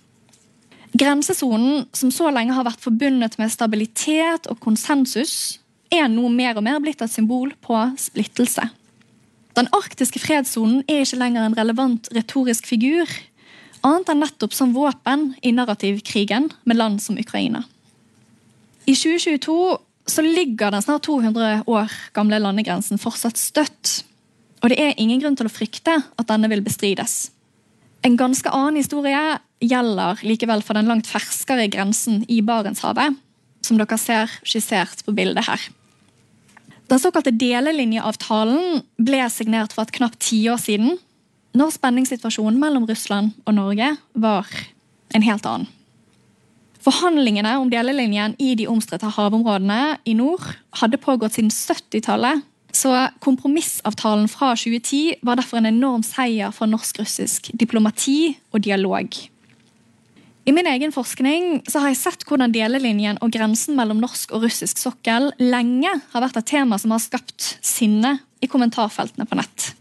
Grensesonen, 0.96 1.84
som 1.94 2.10
så 2.10 2.30
lenge 2.34 2.56
har 2.56 2.66
vært 2.66 2.82
forbundet 2.82 3.36
med 3.38 3.52
stabilitet 3.52 4.48
og 4.50 4.58
konsensus, 4.64 5.60
er 5.92 6.08
nå 6.10 6.30
mer 6.32 6.56
og 6.56 6.64
mer 6.66 6.80
blitt 6.82 7.02
et 7.04 7.12
symbol 7.12 7.52
på 7.62 7.76
splittelse. 8.00 8.64
Den 9.58 9.68
arktiske 9.76 10.22
fredssonen 10.22 10.80
er 10.88 11.04
ikke 11.04 11.20
lenger 11.20 11.44
en 11.44 11.58
relevant 11.58 12.08
retorisk 12.14 12.66
figur, 12.70 13.10
annet 13.86 14.10
enn 14.12 14.24
nettopp 14.24 14.56
som 14.56 14.74
våpen 14.74 15.34
i 15.44 15.52
narrativkrigen 15.54 16.50
med 16.64 16.78
land 16.78 17.02
som 17.02 17.18
Ukraina. 17.20 17.66
I 18.88 18.96
2022 18.96 19.54
så 20.10 20.24
ligger 20.24 20.72
den 20.74 20.82
snart 20.82 21.06
200 21.06 21.64
år 21.70 21.92
gamle 22.16 22.40
landegrensen 22.42 23.00
fortsatt 23.00 23.38
støtt. 23.40 24.00
Og 24.60 24.72
det 24.72 24.78
er 24.82 24.98
ingen 25.00 25.20
grunn 25.22 25.36
til 25.38 25.48
å 25.48 25.52
frykte 25.52 25.96
at 26.00 26.28
denne 26.28 26.50
vil 26.52 26.64
bestrides. 26.64 27.30
En 28.04 28.16
ganske 28.16 28.48
annen 28.52 28.80
historie 28.80 29.20
gjelder 29.60 30.22
likevel 30.24 30.62
for 30.64 30.76
den 30.76 30.88
langt 30.88 31.08
ferskere 31.08 31.68
grensen 31.72 32.22
i 32.32 32.40
Barentshavet, 32.44 33.16
som 33.64 33.80
dere 33.80 33.98
ser 34.00 34.32
skissert 34.40 35.04
på 35.04 35.14
bildet 35.16 35.46
her. 35.48 35.66
Den 36.90 36.98
såkalte 36.98 37.30
delelinjeavtalen 37.30 38.80
ble 38.98 39.20
signert 39.30 39.74
for 39.76 39.86
et 39.86 39.94
knapt 39.94 40.18
tiår 40.26 40.58
siden, 40.58 40.96
når 41.54 41.74
spenningssituasjonen 41.76 42.58
mellom 42.62 42.86
Russland 42.88 43.36
og 43.44 43.56
Norge 43.56 43.92
var 44.14 44.48
en 45.14 45.26
helt 45.26 45.46
annen. 45.46 45.68
Forhandlingene 46.80 47.58
om 47.60 47.68
delelinjen 47.72 48.36
i 48.40 48.54
de 48.56 48.68
omstridte 48.70 49.10
havområdene 49.12 49.98
i 50.08 50.14
nord 50.16 50.46
hadde 50.80 51.00
pågått 51.00 51.36
siden 51.36 51.52
70-tallet, 51.52 52.46
så 52.72 52.94
kompromissavtalen 53.20 54.28
fra 54.30 54.54
2010 54.54 55.20
var 55.26 55.40
derfor 55.40 55.58
en 55.60 55.68
enorm 55.72 56.04
seier 56.06 56.54
for 56.54 56.70
norsk-russisk 56.70 57.50
diplomati 57.58 58.36
og 58.54 58.62
dialog. 58.64 59.10
I 60.48 60.54
min 60.56 60.66
egen 60.70 60.94
forskning 60.94 61.60
har 61.68 61.90
jeg 61.90 61.98
sett 62.00 62.24
hvordan 62.26 62.54
delelinjen 62.54 63.18
og 63.20 63.34
grensen 63.34 63.76
mellom 63.76 64.00
norsk 64.00 64.32
og 64.32 64.46
russisk 64.46 64.80
sokkel 64.80 65.28
lenge 65.42 65.92
har 66.14 66.24
vært 66.24 66.40
et 66.40 66.48
tema 66.48 66.78
som 66.80 66.94
har 66.94 67.02
skapt 67.04 67.58
sinne 67.60 68.16
i 68.40 68.48
kommentarfeltene 68.48 69.28
på 69.28 69.36
nett. 69.36 69.72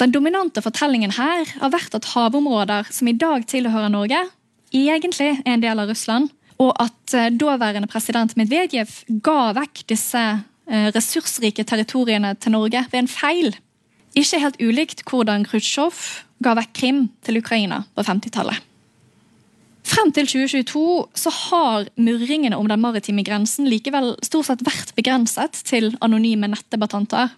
Den 0.00 0.14
dominante 0.14 0.62
fortellingen 0.64 1.12
her 1.14 1.44
har 1.60 1.74
vært 1.74 1.94
at 1.94 2.08
havområder 2.14 2.88
som 2.90 3.10
i 3.10 3.14
dag 3.14 3.44
tilhører 3.46 3.92
Norge, 3.92 4.24
egentlig 4.72 5.34
er 5.42 5.54
en 5.54 5.64
del 5.64 5.82
av 5.82 5.90
Russland, 5.90 6.30
og 6.62 6.72
at 6.80 7.16
eh, 7.16 7.30
daværende 7.34 7.90
president 7.90 8.34
Medvedev 8.38 8.90
ga 9.24 9.52
vekk 9.56 9.84
disse 9.92 10.22
eh, 10.22 10.88
ressursrike 10.94 11.64
territoriene 11.68 12.34
til 12.40 12.54
Norge 12.56 12.84
ved 12.92 13.04
en 13.04 13.10
feil. 13.10 13.54
Ikke 14.18 14.42
helt 14.42 14.60
ulikt 14.60 15.04
hvordan 15.08 15.46
Khrusjtsjov 15.48 16.02
ga 16.44 16.56
vekk 16.58 16.76
Krim 16.76 17.06
til 17.24 17.40
Ukraina 17.40 17.82
på 17.96 18.04
50-tallet. 18.06 18.60
Frem 19.82 20.12
til 20.14 20.28
2022 20.30 20.82
så 21.18 21.30
har 21.34 21.88
murringene 21.98 22.58
om 22.58 22.68
den 22.70 22.80
maritime 22.80 23.24
grensen 23.26 23.66
likevel 23.66 24.12
stort 24.22 24.46
sett 24.48 24.62
vært 24.66 24.92
begrenset 24.94 25.58
til 25.66 25.90
anonyme 26.04 26.52
nettdebattanter. 26.52 27.32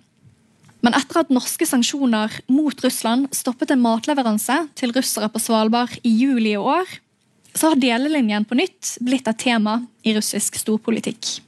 Men 0.85 0.97
etter 0.99 1.23
at 1.23 1.33
norske 1.33 1.65
sanksjoner 1.65 2.35
mot 2.53 2.85
Russland 2.85 3.31
stoppet 3.33 3.73
en 3.73 3.81
matleveranse 3.81 4.59
til 4.77 4.93
russere 4.93 5.31
på 5.33 5.41
Svalbard 5.41 5.97
i 6.05 6.13
juli 6.13 6.53
i 6.53 6.61
år, 6.61 6.85
så 7.55 7.71
har 7.71 7.81
delelinjen 7.81 8.45
på 8.45 8.59
nytt 8.59 8.97
blitt 9.05 9.29
et 9.31 9.39
tema 9.39 9.79
i 10.03 10.15
russisk 10.17 10.59
storpolitikk. 10.59 11.39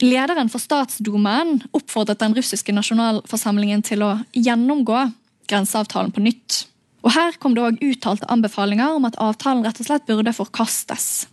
Lederen 0.00 0.48
for 0.48 0.62
statsdumaen 0.62 1.58
oppfordret 1.76 2.22
den 2.22 2.34
russiske 2.36 2.72
nasjonalforsamlingen 2.72 3.82
til 3.84 4.04
å 4.06 4.14
gjennomgå 4.32 5.02
grenseavtalen 5.50 6.14
på 6.14 6.22
nytt. 6.24 6.62
Og 7.04 7.12
Her 7.16 7.36
kom 7.40 7.56
det 7.56 7.64
òg 7.64 7.82
uttalte 7.84 8.28
anbefalinger 8.32 8.96
om 8.96 9.08
at 9.08 9.18
avtalen 9.20 9.64
rett 9.66 9.80
og 9.82 9.88
slett 9.88 10.08
burde 10.08 10.32
forkastes. 10.36 11.26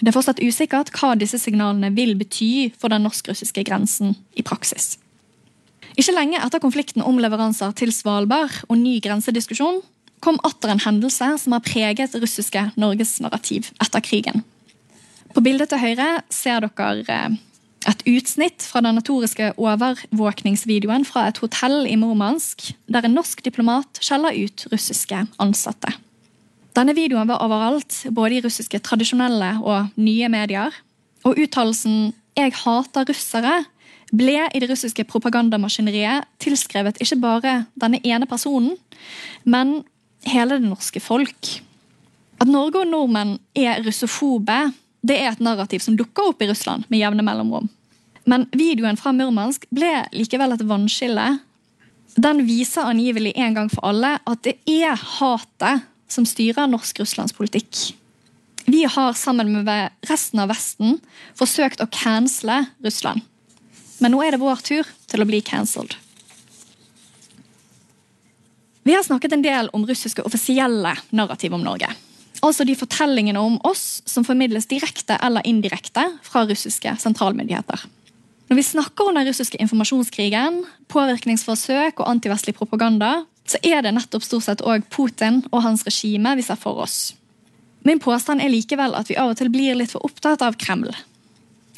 Det 0.00 0.10
er 0.10 0.16
fortsatt 0.16 0.42
usikkert 0.42 0.90
hva 0.96 1.12
disse 1.18 1.38
signalene 1.38 1.92
vil 1.94 2.16
bety 2.18 2.72
for 2.74 2.90
den 2.90 3.04
norsk-russiske 3.06 3.62
grensen 3.66 4.16
i 4.34 4.42
praksis. 4.42 4.96
Ikke 5.94 6.16
lenge 6.16 6.40
etter 6.42 6.62
konflikten 6.62 7.04
om 7.06 7.20
leveranser 7.22 7.74
til 7.78 7.92
Svalbard 7.94 8.64
og 8.66 8.80
ny 8.80 8.96
grensediskusjon 9.02 9.84
kom 10.24 10.40
atter 10.46 10.72
en 10.72 10.82
hendelse 10.82 11.34
som 11.42 11.56
har 11.56 11.64
preget 11.64 12.16
russiske 12.16 12.70
Norges 12.80 13.18
narrativ 13.22 13.70
etter 13.82 14.04
krigen. 14.04 14.44
På 15.34 15.42
bildet 15.44 15.72
til 15.72 15.82
høyre 15.82 16.08
ser 16.32 16.64
dere 16.64 17.02
eh, 17.10 17.36
et 17.90 18.04
utsnitt 18.08 18.64
fra 18.64 18.80
den 18.84 18.96
notoriske 18.96 19.50
overvåkningsvideoen 19.60 21.04
fra 21.04 21.26
et 21.28 21.40
hotell 21.42 21.84
i 21.90 21.98
Murmansk, 22.00 22.70
der 22.88 23.04
en 23.04 23.16
norsk 23.18 23.42
diplomat 23.44 24.00
skjeller 24.00 24.36
ut 24.46 24.66
russiske 24.72 25.26
ansatte. 25.42 25.92
Denne 26.74 26.94
videoen 26.96 27.28
var 27.28 27.44
overalt, 27.44 28.00
både 28.10 28.38
i 28.38 28.42
russiske 28.42 28.80
tradisjonelle 28.82 29.52
og 29.62 29.92
nye 30.00 30.30
medier. 30.32 30.74
Og 31.24 31.38
uttalelsen 31.38 32.14
'Jeg 32.34 32.52
hater 32.64 33.04
russere' 33.04 33.64
ble 34.12 34.48
i 34.54 34.60
det 34.60 34.70
russiske 34.70 35.04
propagandamaskineriet 35.04 36.26
tilskrevet 36.42 36.98
ikke 37.00 37.20
bare 37.20 37.66
denne 37.80 38.00
ene 38.04 38.26
personen, 38.26 38.76
men 39.44 39.84
hele 40.28 40.58
det 40.58 40.68
norske 40.68 41.00
folk. 41.02 41.50
At 42.40 42.50
Norge 42.50 42.82
og 42.82 42.90
nordmenn 42.90 43.36
er 43.56 43.82
russofobe, 43.84 44.72
det 45.04 45.16
er 45.20 45.32
et 45.32 45.42
narrativ 45.44 45.82
som 45.84 45.96
dukker 45.98 46.32
opp 46.32 46.42
i 46.42 46.48
Russland 46.48 46.86
med 46.88 47.02
jevne 47.02 47.24
mellomrom. 47.26 47.68
Men 48.24 48.46
videoen 48.56 48.96
fra 48.96 49.12
Murmansk 49.12 49.66
ble 49.74 50.06
likevel 50.16 50.54
et 50.54 50.64
vannskille. 50.64 51.26
Den 52.16 52.44
viser 52.48 52.88
angivelig 52.88 53.34
en 53.36 53.58
gang 53.58 53.68
for 53.72 53.84
alle 53.90 54.16
at 54.24 54.44
det 54.46 54.56
er 54.70 54.96
hatet 54.96 55.84
som 56.10 56.26
styrer 56.28 56.70
norsk 56.70 57.02
russlandspolitikk. 57.02 57.92
Vi 58.64 58.84
har 58.88 59.12
sammen 59.18 59.52
med 59.52 60.08
resten 60.08 60.40
av 60.40 60.48
Vesten 60.54 60.96
forsøkt 61.36 61.82
å 61.84 61.90
cancele 61.92 62.62
Russland. 62.84 63.20
Men 64.00 64.14
nå 64.14 64.22
er 64.24 64.34
det 64.34 64.40
vår 64.40 64.62
tur 64.64 64.88
til 65.10 65.22
å 65.22 65.28
bli 65.28 65.42
cancelled. 65.44 65.98
Vi 68.84 68.94
har 68.94 69.02
snakket 69.02 69.32
en 69.32 69.42
del 69.42 69.70
om 69.72 69.86
russiske 69.88 70.22
offisielle 70.28 70.92
narrativ 71.10 71.54
om 71.56 71.62
Norge. 71.64 71.88
Altså 72.44 72.66
de 72.68 72.74
fortellingene 72.76 73.40
om 73.40 73.56
oss 73.64 74.02
som 74.04 74.26
formidles 74.26 74.68
direkte 74.68 75.16
eller 75.24 75.46
indirekte 75.48 76.04
fra 76.26 76.42
russiske 76.44 76.92
sentralmyndigheter. 77.00 77.86
Når 78.50 78.58
vi 78.58 78.66
snakker 78.66 79.08
om 79.08 79.16
den 79.16 79.24
russiske 79.30 79.56
informasjonskrigen, 79.64 80.60
påvirkningsforsøk 80.92 82.02
og 82.02 82.10
antivestlig 82.10 82.52
propaganda, 82.58 83.22
så 83.48 83.56
er 83.64 83.80
det 83.84 83.94
nettopp 83.96 84.24
stort 84.24 84.44
sett 84.44 84.64
òg 84.64 84.84
Putin 84.92 85.40
og 85.50 85.64
hans 85.64 85.86
regime 85.88 86.36
vi 86.36 86.44
ser 86.44 86.60
for 86.60 86.84
oss. 86.84 87.14
Min 87.88 88.00
påstand 88.00 88.44
er 88.44 88.52
likevel 88.52 88.96
at 88.96 89.08
vi 89.08 89.16
av 89.16 89.32
og 89.32 89.40
til 89.40 89.52
blir 89.52 89.76
litt 89.80 89.96
for 89.96 90.04
opptatt 90.04 90.44
av 90.44 90.60
Kreml. 90.60 90.92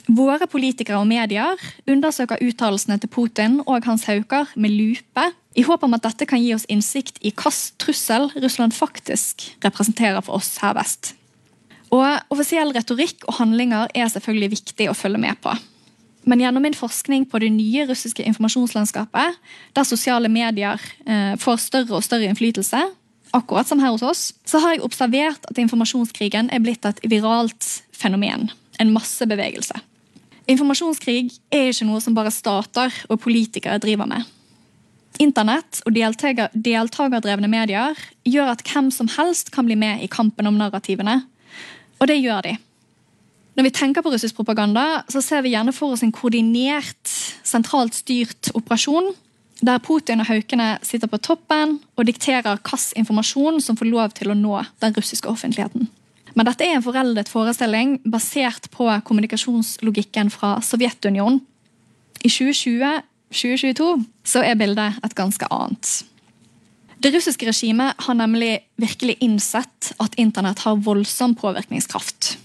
Våre 0.07 0.47
politikere 0.51 0.99
og 0.99 1.09
medier 1.11 1.59
undersøker 1.87 2.43
uttalelsene 2.43 2.99
til 3.03 3.11
Putin 3.11 3.61
og 3.65 3.87
hans 3.87 4.07
hauker 4.11 4.51
med 4.55 4.75
lupe, 4.75 5.31
i 5.57 5.65
håp 5.65 5.85
om 5.87 5.95
at 5.97 6.05
dette 6.05 6.27
kan 6.29 6.43
gi 6.43 6.53
oss 6.55 6.67
innsikt 6.73 7.21
i 7.23 7.31
hvilken 7.31 7.79
trussel 7.81 8.29
Russland 8.37 8.75
faktisk 8.77 9.47
representerer 9.65 10.21
for 10.25 10.37
oss 10.37 10.59
her 10.61 10.77
vest. 10.77 11.15
Og 11.95 12.05
Offisiell 12.35 12.75
retorikk 12.75 13.25
og 13.29 13.39
handlinger 13.39 13.89
er 13.95 14.11
selvfølgelig 14.11 14.53
viktig 14.57 14.91
å 14.91 14.97
følge 14.97 15.23
med 15.23 15.39
på. 15.41 15.55
Men 16.27 16.43
gjennom 16.43 16.65
min 16.67 16.75
forskning 16.75 17.29
på 17.31 17.39
det 17.39 17.53
nye 17.55 17.87
russiske 17.87 18.25
informasjonslandskapet, 18.27 19.37
der 19.79 19.87
sosiale 19.87 20.29
medier 20.29 20.83
eh, 21.07 21.37
får 21.39 21.61
større 21.63 22.01
og 22.01 22.05
større 22.05 22.27
innflytelse, 22.27 22.81
akkurat 23.37 23.69
som 23.69 23.81
her 23.81 23.95
hos 23.95 24.03
oss, 24.03 24.25
så 24.45 24.61
har 24.63 24.75
jeg 24.75 24.85
observert 24.87 25.47
at 25.47 25.61
informasjonskrigen 25.63 26.51
er 26.51 26.63
blitt 26.65 26.87
et 26.89 27.01
viralt 27.07 27.69
fenomen. 27.95 28.51
En 28.83 28.91
massebevegelse. 28.93 29.79
Informasjonskrig 30.51 31.31
er 31.55 31.71
ikke 31.71 31.87
noe 31.89 32.03
som 32.03 32.15
bare 32.17 32.35
stater 32.35 32.95
og 33.09 33.23
politikere 33.23 33.79
driver 33.83 34.11
med. 34.11 34.27
Internett 35.23 35.81
og 35.89 35.95
deltakerdrevne 35.97 37.49
medier 37.49 37.97
gjør 38.29 38.53
at 38.53 38.63
hvem 38.69 38.91
som 38.93 39.09
helst 39.17 39.53
kan 39.55 39.69
bli 39.69 39.77
med 39.79 40.03
i 40.05 40.11
kampen 40.13 40.49
om 40.49 40.59
narrativene. 40.61 41.23
Og 42.01 42.11
det 42.11 42.19
gjør 42.21 42.45
de. 42.45 42.57
Når 43.57 43.65
vi 43.65 43.73
tenker 43.73 44.05
på 44.05 44.13
russisk 44.13 44.37
propaganda, 44.37 45.03
så 45.09 45.23
ser 45.25 45.41
vi 45.45 45.55
gjerne 45.55 45.73
for 45.73 45.95
oss 45.95 46.03
en 46.05 46.13
koordinert, 46.13 47.09
sentralt 47.47 47.97
styrt 47.97 48.51
operasjon, 48.53 49.15
der 49.65 49.81
Putin 49.81 50.21
og 50.21 50.29
haukene 50.29 50.75
sitter 50.85 51.09
på 51.09 51.21
toppen 51.25 51.79
og 51.97 52.05
dikterer 52.05 52.59
hvilken 52.59 53.01
informasjon 53.01 53.63
som 53.65 53.79
får 53.79 53.89
lov 53.89 54.13
til 54.19 54.29
å 54.33 54.37
nå 54.37 54.59
den 54.85 54.97
russiske 54.99 55.31
offentligheten. 55.33 55.89
Men 56.37 56.45
dette 56.45 56.67
er 56.67 56.77
en 56.77 56.85
foreldet 56.85 57.31
forestilling 57.33 57.97
basert 58.05 58.69
på 58.75 58.91
kommunikasjonslogikken 59.09 60.29
fra 60.35 60.59
Sovjetunionen. 60.61 61.41
I 62.21 62.29
2020-2022 63.33 64.05
så 64.27 64.43
er 64.47 64.59
bildet 64.59 65.01
et 65.05 65.17
ganske 65.19 65.49
annet. 65.51 66.05
Det 67.03 67.13
russiske 67.13 67.47
regimet 67.49 67.95
har 68.07 68.17
nemlig 68.17 68.55
virkelig 68.81 69.19
innsett 69.25 69.93
at 70.03 70.17
internett 70.21 70.63
har 70.65 70.81
voldsom 70.81 71.37
påvirkningskraft. 71.37 72.37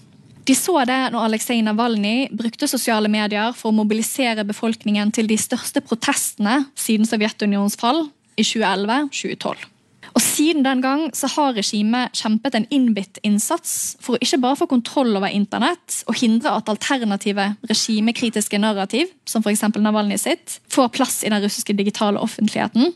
De 0.44 0.54
så 0.58 0.74
det 0.88 0.98
når 1.14 1.28
Aleksej 1.28 1.62
Navalnyj 1.62 2.32
brukte 2.34 2.68
sosiale 2.68 3.08
medier 3.10 3.54
for 3.56 3.70
å 3.70 3.76
mobilisere 3.78 4.44
befolkningen 4.44 5.12
til 5.14 5.30
de 5.30 5.38
største 5.38 5.80
protestene 5.86 6.64
siden 6.74 7.06
Sovjetunionens 7.08 7.78
fall 7.78 8.08
i 8.36 8.44
2011-2012. 8.44 9.71
Og 10.12 10.20
Siden 10.20 10.64
den 10.64 10.82
gang 10.84 11.06
så 11.16 11.28
har 11.34 11.54
regimet 11.56 12.16
kjempet 12.18 12.56
en 12.56 12.66
innbitt 12.74 13.20
innsats 13.24 13.96
for 14.02 14.16
å 14.16 14.22
ikke 14.24 14.40
bare 14.42 14.58
få 14.60 14.68
kontroll 14.68 15.14
over 15.16 15.32
internett 15.32 16.02
og 16.10 16.18
hindre 16.20 16.52
at 16.52 16.68
alternative 16.72 17.46
regimekritiske 17.70 18.60
narrativ, 18.60 19.12
som 19.28 19.44
f.eks. 19.44 19.64
Navalny 19.80 20.18
sitt, 20.20 20.58
får 20.72 20.92
plass 20.96 21.22
i 21.24 21.32
den 21.32 21.40
russiske 21.44 21.76
digitale 21.78 22.20
offentligheten, 22.20 22.92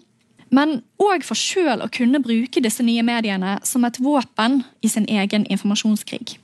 men 0.55 0.81
òg 1.03 1.25
for 1.27 1.39
sjøl 1.39 1.83
å 1.83 1.91
kunne 1.93 2.21
bruke 2.23 2.63
disse 2.63 2.85
nye 2.87 3.05
mediene 3.07 3.57
som 3.67 3.85
et 3.87 3.99
våpen 4.03 4.61
i 4.85 4.91
sin 4.91 5.09
egen 5.11 5.47
informasjonskrig. 5.51 6.37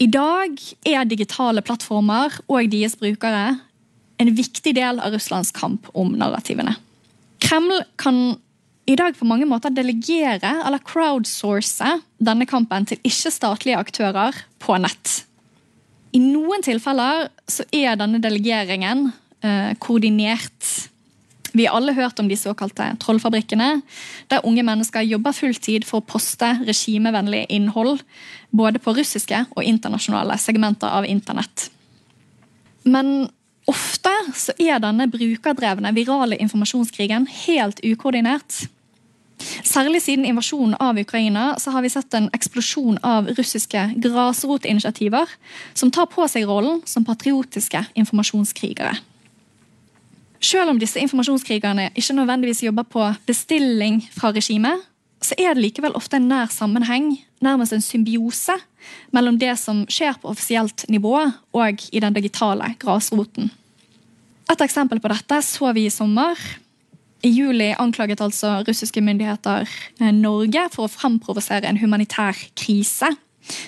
I 0.00 0.08
dag 0.08 0.60
er 0.88 1.08
digitale 1.08 1.64
plattformer 1.64 2.38
og 2.46 2.70
deres 2.72 2.96
brukere 3.00 3.58
en 4.20 4.30
viktig 4.36 4.72
del 4.76 5.00
av 5.00 5.12
Russlands 5.16 5.50
kamp 5.56 5.88
om 5.96 6.14
narrativene. 6.16 6.76
Kreml 7.40 7.82
kan 8.00 8.38
i 8.90 8.96
dag 8.98 9.14
på 9.14 9.26
mange 9.28 9.46
måter 9.46 9.70
delegere 9.70 10.50
eller 10.66 10.82
crowdsource 10.82 11.98
denne 12.18 12.46
kampen 12.48 12.88
til 12.90 12.98
ikke-statlige 13.06 13.78
aktører 13.78 14.36
på 14.62 14.78
nett. 14.82 15.20
I 16.16 16.18
noen 16.22 16.64
tilfeller 16.66 17.28
så 17.46 17.66
er 17.70 17.98
denne 18.00 18.18
delegeringen 18.22 19.12
eh, 19.46 19.76
koordinert. 19.78 20.88
Vi 21.52 21.66
har 21.66 21.76
alle 21.78 21.94
hørt 21.94 22.18
om 22.22 22.26
de 22.30 22.38
såkalte 22.38 22.88
trollfabrikkene, 23.02 23.68
der 24.30 24.46
unge 24.46 24.64
mennesker 24.66 25.06
jobber 25.06 25.34
fulltid 25.34 25.86
for 25.86 26.00
å 26.00 26.08
poste 26.10 26.50
regimevennlig 26.66 27.44
innhold 27.50 28.02
både 28.50 28.82
på 28.82 28.94
russiske 28.98 29.44
og 29.54 29.66
internasjonale 29.66 30.38
segmenter 30.42 30.90
av 30.90 31.06
internett. 31.06 31.68
Men 32.82 33.28
ofte 33.70 34.12
så 34.34 34.54
er 34.58 34.82
denne 34.82 35.06
brukerdrevne 35.10 35.94
virale 35.94 36.38
informasjonskrigen 36.42 37.28
helt 37.44 37.82
ukoordinert. 37.86 38.64
Særlig 39.64 40.02
siden 40.04 40.26
invasjonen 40.28 40.76
av 40.80 40.98
Ukraina 41.00 41.54
så 41.58 41.72
har 41.74 41.84
vi 41.84 41.92
sett 41.92 42.14
en 42.14 42.28
eksplosjon 42.36 42.98
av 43.06 43.30
russiske 43.38 43.86
grasrotinitiativer 44.02 45.30
som 45.74 45.90
tar 45.90 46.10
på 46.12 46.26
seg 46.28 46.48
rollen 46.48 46.82
som 46.88 47.06
patriotiske 47.08 47.84
informasjonskrigere. 47.94 48.98
Selv 50.40 50.72
om 50.72 50.78
disse 50.80 51.00
informasjonskrigerne 51.00 51.90
ikke 51.94 52.16
nødvendigvis 52.16 52.62
jobber 52.64 52.86
på 52.88 53.04
bestilling 53.28 54.00
fra 54.14 54.32
regimet, 54.32 54.86
så 55.20 55.36
er 55.36 55.52
det 55.52 55.66
likevel 55.66 55.96
ofte 55.98 56.16
en 56.16 56.30
nær 56.30 56.48
sammenheng, 56.52 57.12
nærmest 57.44 57.74
en 57.76 57.84
symbiose, 57.84 58.56
mellom 59.12 59.36
det 59.40 59.52
som 59.60 59.82
skjer 59.92 60.16
på 60.20 60.30
offisielt 60.32 60.86
nivå 60.88 61.16
og 61.52 61.84
i 61.92 62.00
den 62.00 62.16
digitale 62.16 62.72
grasroten. 62.80 63.50
Et 64.50 64.64
eksempel 64.64 65.00
på 65.00 65.10
dette 65.12 65.42
så 65.44 65.74
vi 65.76 65.84
i 65.86 65.92
sommer. 65.92 66.40
I 67.22 67.28
juli 67.28 67.74
anklaget 67.78 68.20
altså 68.24 68.60
russiske 68.64 69.02
myndigheter 69.04 69.68
eh, 70.00 70.12
Norge 70.16 70.68
for 70.72 70.86
å 70.86 70.92
fremprovosere 70.92 71.68
en 71.68 71.80
humanitær 71.80 72.38
krise 72.56 73.12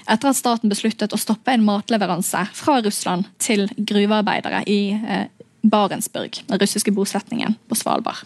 etter 0.07 0.31
at 0.31 0.39
staten 0.39 0.71
besluttet 0.71 1.13
å 1.13 1.21
stoppe 1.21 1.53
en 1.53 1.65
matleveranse 1.67 2.45
fra 2.57 2.79
Russland 2.85 3.27
til 3.43 3.67
gruvearbeidere 3.77 4.63
i 4.71 4.81
eh, 4.95 5.27
Barentsburg, 5.63 6.43
den 6.49 6.61
russiske 6.61 6.95
bosetningen 6.95 7.57
på 7.69 7.79
Svalbard. 7.79 8.25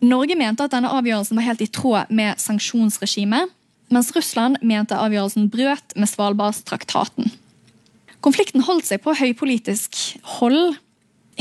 Norge 0.00 0.36
mente 0.38 0.64
at 0.64 0.72
denne 0.72 0.92
avgjørelsen 0.96 1.36
var 1.36 1.44
helt 1.50 1.64
i 1.64 1.68
tråd 1.68 2.12
med 2.14 2.40
sanksjonsregimet, 2.40 3.50
mens 3.92 4.12
Russland 4.16 4.60
mente 4.64 4.96
avgjørelsen 4.96 5.50
brøt 5.52 5.96
med 5.96 6.08
Svalbardstraktaten. 6.08 7.28
Konflikten 8.24 8.64
holdt 8.64 8.88
seg 8.88 9.02
på 9.04 9.16
høypolitisk 9.16 9.98
hold 10.38 10.78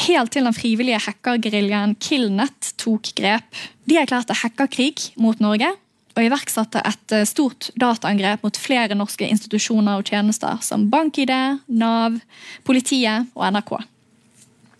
helt 0.06 0.34
til 0.34 0.48
den 0.48 0.56
frivillige 0.56 1.02
hackergeriljaen 1.06 1.96
Killnet 2.02 2.74
tok 2.82 3.12
grep. 3.18 3.62
De 3.90 3.98
erklærte 4.00 4.38
hackerkrig 4.42 5.12
mot 5.20 5.40
Norge 5.44 5.72
og 6.16 6.26
iverksatte 6.26 6.82
et 6.86 7.16
eh, 7.16 7.28
stort 7.28 7.70
dataangrep 7.80 8.44
mot 8.44 8.58
flere 8.60 8.98
norske 8.98 9.28
institusjoner 9.30 10.02
og 10.02 10.10
tjenester, 10.10 10.60
som 10.66 10.88
BankID, 10.92 11.32
Nav, 11.68 12.20
politiet 12.68 13.30
og 13.36 13.46
NRK. 13.54 13.78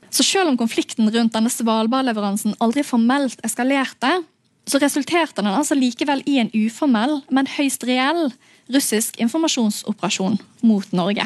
Så 0.10 0.26
selv 0.26 0.50
om 0.52 0.58
konflikten 0.58 1.10
rundt 1.14 1.36
denne 1.36 1.52
Svalbard-leveransen 1.54 2.58
aldri 2.64 2.84
formelt 2.84 3.40
eskalerte, 3.46 4.24
så 4.70 4.82
resulterte 4.82 5.42
den 5.42 5.54
altså 5.54 5.78
likevel 5.78 6.22
i 6.30 6.40
en 6.42 6.52
uformell, 6.54 7.22
men 7.34 7.50
høyst 7.58 7.86
reell 7.90 8.30
russisk 8.70 9.18
informasjonsoperasjon 9.22 10.38
mot 10.66 10.92
Norge. 10.94 11.26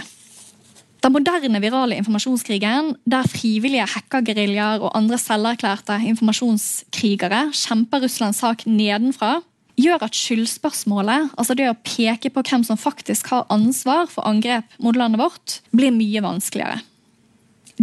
Den 1.04 1.12
moderne 1.12 1.60
virale 1.60 1.98
informasjonskrigen, 2.00 2.94
der 3.04 3.28
frivillige 3.28 3.84
hackergeriljaer 3.92 4.86
og 4.86 4.94
andre 4.96 5.18
selverklærte 5.20 5.98
informasjonskrigere 6.08 7.50
kjemper 7.52 8.06
Russlands 8.06 8.40
sak 8.40 8.64
nedenfra, 8.64 9.42
gjør 9.76 10.06
at 10.06 10.16
skyldspørsmålet, 10.16 11.34
altså 11.36 11.58
det 11.60 11.68
å 11.68 11.76
peke 11.84 12.32
på 12.32 12.46
hvem 12.48 12.64
som 12.64 12.80
faktisk 12.80 13.34
har 13.34 13.44
ansvar 13.52 14.08
for 14.14 14.24
angrep 14.30 14.80
mot 14.80 14.96
landet 14.96 15.20
vårt, 15.20 15.60
blir 15.76 15.92
mye 15.92 16.24
vanskeligere. 16.24 16.80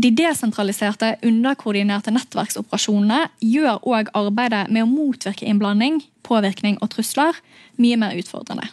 De 0.00 0.08
desentraliserte, 0.16 1.16
underkoordinerte 1.26 2.14
nettverksoperasjonene 2.14 3.26
gjør 3.44 3.82
òg 3.84 4.12
arbeidet 4.16 4.68
med 4.72 4.86
å 4.86 4.90
motvirke 4.90 5.44
innblanding, 5.50 6.00
påvirkning 6.24 6.80
og 6.80 6.94
trusler 6.94 7.36
mye 7.76 8.00
mer 8.00 8.16
utfordrende. 8.16 8.70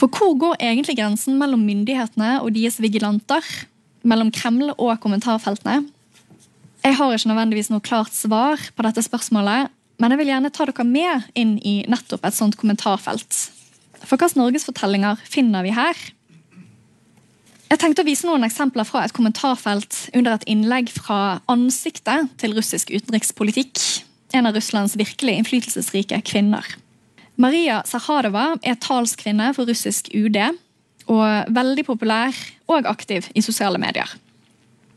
For 0.00 0.10
hvor 0.10 0.34
går 0.38 0.58
egentlig 0.60 0.96
grensen 0.98 1.38
mellom 1.38 1.62
myndighetene 1.66 2.40
og 2.42 2.54
deres 2.56 2.80
vigilanter? 2.82 3.44
Mellom 4.04 4.32
Kreml 4.34 4.74
og 4.74 4.98
kommentarfeltene? 5.00 5.84
Jeg 6.84 6.98
har 6.98 7.14
ikke 7.14 7.30
nødvendigvis 7.30 7.70
noe 7.72 7.80
klart 7.84 8.12
svar 8.12 8.60
på 8.76 8.84
dette 8.84 9.04
spørsmålet, 9.06 9.70
men 10.02 10.12
jeg 10.12 10.20
vil 10.20 10.32
gjerne 10.32 10.50
ta 10.52 10.66
dere 10.68 10.84
med 10.84 11.30
inn 11.38 11.54
i 11.64 11.78
nettopp 11.88 12.26
et 12.26 12.36
sånt 12.36 12.58
kommentarfelt. 12.60 13.38
For 14.04 14.20
hvilke 14.20 14.36
norgesfortellinger 14.36 15.22
finner 15.24 15.64
vi 15.64 15.72
her? 15.72 15.96
Jeg 17.70 17.80
tenkte 17.80 18.04
å 18.04 18.06
vise 18.06 18.28
noen 18.28 18.44
eksempler 18.44 18.84
fra 18.86 19.06
et 19.06 19.14
kommentarfelt 19.16 19.96
under 20.14 20.36
et 20.36 20.44
innlegg 20.50 20.92
fra 20.92 21.40
ansiktet 21.50 22.28
til 22.42 22.52
russisk 22.58 22.92
utenrikspolitikk. 22.92 23.80
En 24.36 24.50
av 24.50 24.58
Russlands 24.58 24.98
virkelig 25.00 25.38
innflytelsesrike 25.40 26.20
kvinner. 26.28 26.66
Maria 27.40 27.80
Saharova 27.86 28.52
er 28.62 28.78
talskvinne 28.78 29.50
for 29.56 29.66
russisk 29.66 30.10
UD 30.14 30.38
og 31.10 31.54
veldig 31.54 31.84
populær 31.86 32.36
og 32.70 32.86
aktiv 32.86 33.26
i 33.34 33.42
sosiale 33.44 33.80
medier. 33.82 34.06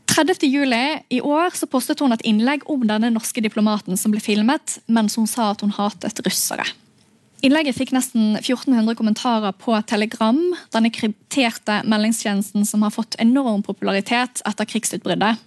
30. 0.08 0.46
juli 0.48 0.82
i 1.14 1.20
år 1.20 1.54
så 1.54 1.68
postet 1.70 2.00
hun 2.02 2.14
et 2.14 2.22
innlegg 2.26 2.64
om 2.70 2.86
denne 2.86 3.10
norske 3.14 3.42
diplomaten 3.44 3.98
som 3.98 4.14
ble 4.14 4.22
filmet 4.22 4.78
mens 4.86 5.18
hun 5.18 5.28
sa 5.30 5.50
at 5.52 5.62
hun 5.62 5.74
hatet 5.74 6.22
russere. 6.26 6.64
Innlegget 7.44 7.76
fikk 7.76 7.92
nesten 7.94 8.38
1400 8.40 8.96
kommentarer 8.98 9.54
på 9.54 9.76
Telegram, 9.86 10.38
denne 10.74 10.90
krypterte 10.90 11.82
meldingstjenesten 11.86 12.66
som 12.66 12.82
har 12.82 12.94
fått 12.94 13.18
enorm 13.22 13.62
popularitet 13.66 14.42
etter 14.48 14.66
krigsutbruddet. 14.66 15.38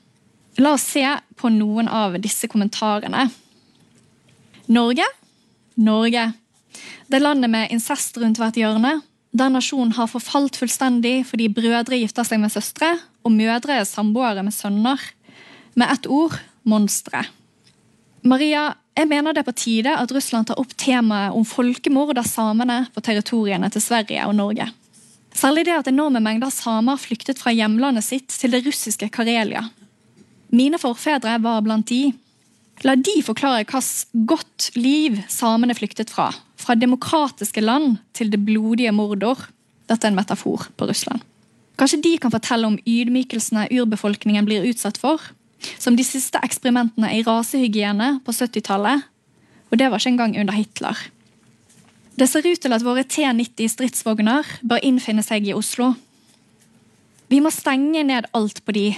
La 0.60 0.75
oss 0.75 0.86
se 0.93 1.04
på 1.39 1.51
noen 1.51 1.89
av 1.91 2.15
disse 2.23 2.47
kommentarene. 2.51 3.25
Norge? 4.71 5.08
Norge 5.75 6.30
det 7.12 7.21
landet 7.21 7.51
med 7.51 7.71
incest 7.73 8.17
rundt 8.21 8.39
hvert 8.41 8.60
hjørne. 8.60 8.99
Der 9.32 9.51
nasjonen 9.51 9.93
har 9.95 10.10
forfalt 10.12 10.60
fullstendig 10.60 11.21
fordi 11.30 11.47
brødre 11.54 12.01
gifter 12.01 12.27
seg 12.27 12.41
med 12.43 12.51
søstre, 12.51 12.97
og 13.23 13.36
mødre 13.36 13.80
er 13.80 13.88
samboere 13.88 14.43
med 14.43 14.56
sønner. 14.56 14.99
Med 15.75 15.88
ett 15.88 16.08
ord 16.12 16.36
monstre. 16.67 17.23
Maria, 18.27 18.73
jeg 18.97 19.08
mener 19.08 19.34
det 19.34 19.41
er 19.41 19.47
på 19.47 19.56
tide 19.56 19.93
at 19.95 20.12
Russland 20.12 20.49
tar 20.49 20.60
opp 20.60 20.75
temaet 20.77 21.34
om 21.34 21.45
folkemord 21.47 22.19
av 22.19 22.27
samene 22.27 22.84
på 22.93 23.01
territoriene 23.01 23.69
til 23.71 23.82
Sverige 23.82 24.27
og 24.27 24.36
Norge. 24.36 24.67
Særlig 25.34 25.63
det 25.65 25.77
at 25.77 25.88
enorme 25.88 26.19
mengder 26.19 26.51
samer 26.51 26.99
flyktet 26.99 27.39
fra 27.39 27.54
hjemlandet 27.56 28.04
sitt 28.04 28.36
til 28.36 28.51
det 28.51 28.65
russiske 28.65 29.08
Karelia. 29.15 29.63
Mine 30.51 30.77
forfedre 30.82 31.38
var 31.39 31.63
blant 31.63 31.88
de. 31.88 32.12
La 32.84 32.97
de 32.99 33.21
forklare 33.23 33.63
hvilket 33.63 34.25
godt 34.27 34.71
liv 34.75 35.21
samene 35.32 35.75
flyktet 35.77 36.12
fra. 36.12 36.32
Fra 36.62 36.78
demokratiske 36.78 37.63
land 37.63 37.97
til 38.13 38.30
det 38.32 38.41
blodige 38.45 38.93
Mordor. 38.93 39.47
Dette 39.89 40.08
er 40.08 40.13
en 40.13 40.19
metafor 40.19 40.67
på 40.78 40.88
Russland. 40.89 41.24
Kanskje 41.80 42.02
de 42.04 42.17
kan 42.21 42.34
fortelle 42.34 42.67
om 42.69 42.78
ydmykelsene 42.86 43.69
urbefolkningen 43.74 44.45
blir 44.45 44.67
utsatt 44.69 45.00
for. 45.02 45.24
Som 45.82 45.97
de 45.97 46.06
siste 46.06 46.39
eksperimentene 46.45 47.10
i 47.17 47.24
rasehygiene 47.26 48.19
på 48.26 48.36
70-tallet. 48.38 49.08
Og 49.71 49.80
det 49.80 49.89
var 49.89 50.02
ikke 50.02 50.13
engang 50.13 50.38
under 50.38 50.54
Hitler. 50.54 50.97
Det 52.19 52.28
ser 52.30 52.45
ut 52.45 52.60
til 52.62 52.74
at 52.76 52.84
våre 52.86 53.04
T-90 53.08 53.71
stridsvogner 53.71 54.47
bør 54.62 54.84
innfinne 54.86 55.24
seg 55.26 55.47
i 55.47 55.56
Oslo. 55.58 55.93
Vi 57.32 57.39
må 57.39 57.50
stenge 57.54 58.04
ned 58.04 58.28
alt 58.36 58.60
på 58.65 58.76
de. 58.76 58.89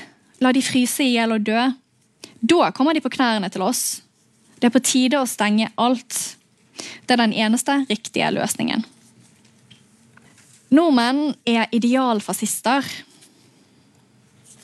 La 0.41 0.51
de 0.51 0.63
fryse 0.65 1.05
i 1.05 1.13
hjel 1.13 1.35
og 1.35 1.45
dø. 1.45 1.67
Da 2.41 2.71
kommer 2.75 2.97
de 2.97 3.03
på 3.03 3.13
knærne 3.13 3.47
til 3.53 3.63
oss. 3.63 4.01
Det 4.59 4.67
er 4.67 4.73
på 4.73 4.83
tide 4.83 5.21
å 5.21 5.29
stenge 5.29 5.69
alt. 5.79 6.17
Det 6.77 7.15
er 7.15 7.21
den 7.21 7.35
eneste 7.35 7.83
riktige 7.89 8.31
løsningen. 8.33 8.85
Nordmenn 10.73 11.35
er 11.45 11.69
idealfascister. 11.71 12.85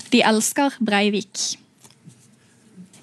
De 0.09 0.21
elsker 0.25 0.77
Breivik. 0.81 1.59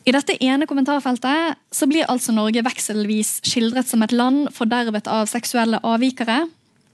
I 0.07 0.14
dette 0.14 0.37
ene 0.42 0.66
kommentarfeltet 0.71 1.59
så 1.75 1.87
blir 1.90 2.07
altså 2.11 2.35
Norge 2.35 2.62
vekselvis 2.62 3.41
skildret 3.47 3.91
som 3.91 4.05
et 4.07 4.14
land 4.14 4.47
fordervet 4.55 5.09
av 5.11 5.26
seksuelle 5.31 5.81
avvikere, 5.87 6.45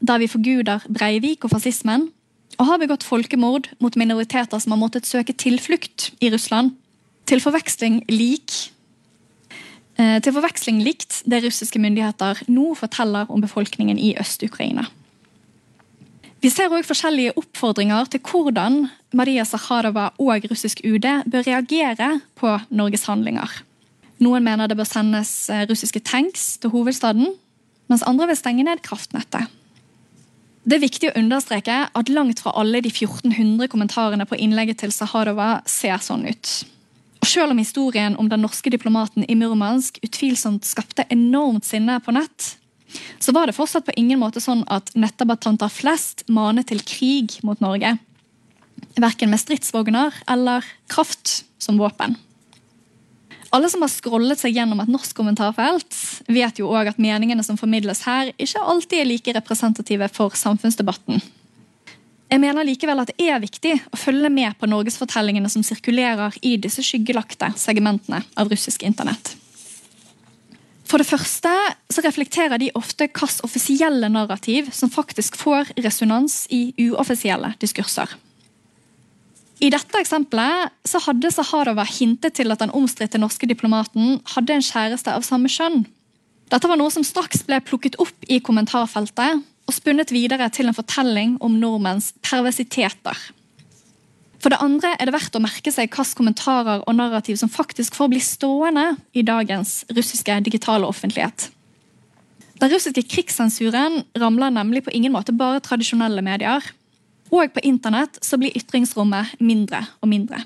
der 0.01 0.21
vi 0.21 0.29
forguder 0.33 0.85
Breivik 0.89 1.45
og 1.45 1.53
fascismen, 1.53 2.09
og 2.61 2.69
har 2.69 2.81
begått 2.81 3.05
folkemord 3.05 3.69
mot 3.85 3.97
minoriteter 4.01 4.61
som 4.61 4.75
har 4.75 4.81
måttet 4.81 5.09
søke 5.09 5.37
tilflukt 5.37 6.11
i 6.21 6.33
Russland 6.33 6.75
til 7.29 7.41
forveksling 7.41 8.03
lik 8.13 8.72
til 10.25 10.35
forveksling 10.35 10.81
likt 10.83 11.21
det 11.29 11.43
russiske 11.45 11.79
myndigheter 11.83 12.43
nå 12.51 12.73
forteller 12.79 13.31
om 13.31 13.45
befolkningen 13.45 14.01
i 14.01 14.15
Øst-Ukraina. 14.21 14.87
Vi 16.43 16.51
ser 16.51 16.73
òg 16.75 16.83
forskjellige 16.83 17.37
oppfordringer 17.39 18.09
til 18.11 18.23
hvordan 18.27 18.89
Maria 19.15 19.45
Saharova 19.47 20.09
og 20.19 20.49
russisk 20.51 20.81
UD 20.83 21.07
bør 21.31 21.45
reagere 21.47 22.17
på 22.35 22.57
Norges 22.75 23.07
handlinger. 23.07 23.47
Noen 24.23 24.43
mener 24.43 24.67
det 24.67 24.79
bør 24.79 24.89
sendes 24.91 25.31
eh, 25.51 25.63
russiske 25.71 26.03
tanks 26.03 26.57
til 26.63 26.73
hovedstaden, 26.75 27.31
mens 27.91 28.03
andre 28.07 28.27
vil 28.33 28.41
stenge 28.41 28.67
ned 28.67 28.83
kraftnettet. 28.83 29.47
Det 30.63 30.77
er 30.77 30.83
viktig 30.83 31.11
å 31.11 31.17
understreke 31.19 31.79
at 31.95 32.11
langt 32.11 32.43
fra 32.43 32.55
alle 32.59 32.83
de 32.83 32.91
1400 32.91 33.71
kommentarene 33.71 34.27
på 34.27 34.39
innlegget 34.39 34.83
til 34.83 34.95
Saharova 34.95 35.57
ser 35.67 36.03
sånn 36.03 36.27
ut. 36.27 36.53
Og 37.23 37.29
Selv 37.31 37.55
om 37.55 37.59
historien 37.61 38.17
om 38.19 38.29
den 38.29 38.43
norske 38.43 38.71
diplomaten 38.75 39.23
i 39.31 39.37
Murmansk 39.39 40.01
utvilsomt 40.03 40.67
skapte 40.67 41.07
enormt 41.11 41.65
sinne 41.69 42.01
på 42.03 42.15
nett, 42.17 42.57
så 43.23 43.33
var 43.33 43.47
det 43.47 43.55
fortsatt 43.57 43.87
på 43.87 43.95
ingen 43.97 44.19
måte 44.21 44.43
sånn 44.43 44.65
at 44.67 44.91
nettabattanter 44.99 45.71
flest 45.73 46.27
manet 46.29 46.69
til 46.73 46.83
krig 46.83 47.39
mot 47.47 47.63
Norge. 47.63 47.95
Verken 48.99 49.31
med 49.31 49.41
stridsvogner 49.41 50.19
eller 50.29 50.67
kraft 50.91 51.45
som 51.63 51.79
våpen. 51.81 52.19
Alle 53.53 53.69
som 53.71 53.85
har 53.85 53.93
scrollet 53.93 54.41
seg 54.41 54.57
gjennom 54.57 54.81
et 54.83 54.91
norsk 54.91 55.15
kommentarfelt, 55.17 55.95
vet 56.27 56.59
jo 56.59 56.71
òg 56.73 56.91
at 56.91 57.01
meningene 57.01 57.45
som 57.47 57.59
formidles 57.61 58.03
her, 58.09 58.33
ikke 58.41 58.65
alltid 58.65 58.99
er 58.99 59.09
like 59.09 59.35
representative 59.37 60.09
for 60.17 60.35
samfunnsdebatten. 60.41 61.21
Jeg 62.33 62.41
mener 62.41 62.65
likevel 62.65 63.03
at 63.03 63.11
det 63.13 63.27
er 63.29 63.43
viktig 63.43 63.75
å 63.93 63.99
følge 64.01 64.31
med 64.33 64.57
på 64.57 64.69
norgesfortellingene 64.71 65.51
som 65.53 65.65
sirkulerer 65.67 66.39
i 66.41 66.55
disse 66.57 66.81
skyggelagte 66.81 67.51
segmentene 67.61 68.23
av 68.41 68.49
russisk 68.49 68.87
internett. 68.89 69.35
For 70.89 70.97
det 71.01 71.09
første 71.11 71.53
så 71.93 72.05
reflekterer 72.05 72.57
de 72.61 72.71
ofte 72.79 73.05
hvilke 73.05 73.45
offisielle 73.45 74.09
narrativ 74.09 74.73
som 74.73 74.93
faktisk 74.93 75.37
får 75.41 75.75
resonans 75.85 76.47
i 76.49 76.71
uoffisielle 76.87 77.53
diskurser. 77.61 78.09
I 79.61 79.69
dette 79.71 80.01
eksempelet 80.01 80.73
så 80.89 81.05
hadde 81.05 81.31
Saharova 81.37 81.85
hintet 81.85 82.41
til 82.41 82.51
at 82.53 82.65
den 82.65 82.73
omstridte 82.73 83.21
norske 83.21 83.47
diplomaten 83.47 84.23
hadde 84.33 84.57
en 84.57 84.65
kjæreste 84.65 85.13
av 85.13 85.29
samme 85.29 85.53
kjønn. 85.53 85.85
Dette 86.49 86.69
var 86.69 86.81
noe 86.81 86.93
som 86.93 87.05
straks 87.05 87.45
ble 87.45 87.61
plukket 87.61 88.01
opp 88.01 88.33
i 88.33 88.41
kommentarfeltet 88.41 89.45
og 89.69 89.77
spunnet 89.77 90.13
videre 90.15 90.49
til 90.53 90.69
en 90.69 90.77
fortelling 90.77 91.37
om 91.45 91.55
nordmenns 91.61 92.13
perversiteter. 92.25 93.17
For 94.43 94.51
det 94.51 94.59
andre 94.65 94.97
er 94.99 95.07
det 95.07 95.15
verdt 95.15 95.37
å 95.39 95.43
merke 95.43 95.71
seg 95.71 95.87
hvilke 95.87 96.19
kommentarer 96.19 96.83
og 96.83 96.97
narrativ 96.99 97.39
som 97.39 97.51
faktisk 97.53 97.95
får 97.95 98.11
bli 98.11 98.23
stående 98.23 98.89
i 99.15 99.23
dagens 99.23 99.83
russiske 99.95 100.41
digitale 100.49 100.89
offentlighet. 100.89 101.47
Den 102.59 102.71
russiske 102.71 103.05
krigssensuren 103.07 104.03
ramler 104.19 104.51
nemlig 104.55 104.85
på 104.87 104.95
ingen 104.95 105.15
måte 105.15 105.35
bare 105.35 105.63
tradisjonelle 105.63 106.23
medier. 106.27 106.63
Og 107.33 107.55
på 107.55 107.63
internett 107.65 108.19
så 108.23 108.37
blir 108.39 108.55
ytringsrommet 108.59 109.39
mindre 109.41 109.87
og 110.03 110.11
mindre. 110.11 110.43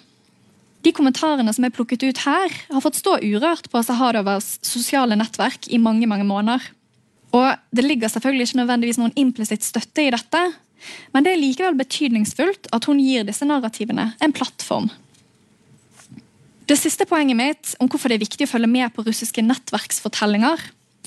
De 0.86 0.92
kommentarene 0.94 1.50
som 1.50 1.64
er 1.66 1.72
plukket 1.74 2.04
ut 2.06 2.20
her, 2.22 2.52
har 2.70 2.84
fått 2.84 3.00
stå 3.00 3.16
urørt 3.24 3.66
på 3.72 3.80
Sahadovas 3.82 4.58
sosiale 4.64 5.16
nettverk 5.18 5.66
i 5.72 5.80
mange 5.82 6.06
mange 6.06 6.28
måneder. 6.28 6.62
Og 7.36 7.56
Det 7.74 7.84
ligger 7.84 8.08
selvfølgelig 8.08 8.48
ikke 8.48 8.62
nødvendigvis 8.62 9.00
noen 9.00 9.16
implisitt 9.16 9.64
støtte 9.66 10.06
i 10.06 10.12
dette, 10.14 10.42
men 11.12 11.24
det 11.24 11.32
er 11.32 11.40
likevel 11.40 11.76
betydningsfullt 11.76 12.70
at 12.72 12.86
hun 12.88 13.00
gir 13.02 13.26
disse 13.26 13.44
narrativene 13.48 14.12
en 14.22 14.32
plattform. 14.36 14.88
Det 16.66 16.78
siste 16.78 17.06
poenget 17.06 17.38
mitt 17.38 17.74
om 17.80 17.88
hvorfor 17.90 18.10
det 18.10 18.18
er 18.18 18.24
viktig 18.24 18.46
å 18.46 18.50
følge 18.50 18.70
med 18.70 18.90
på 18.94 19.04
russiske 19.06 19.44
nettverksfortellinger, 19.44 20.62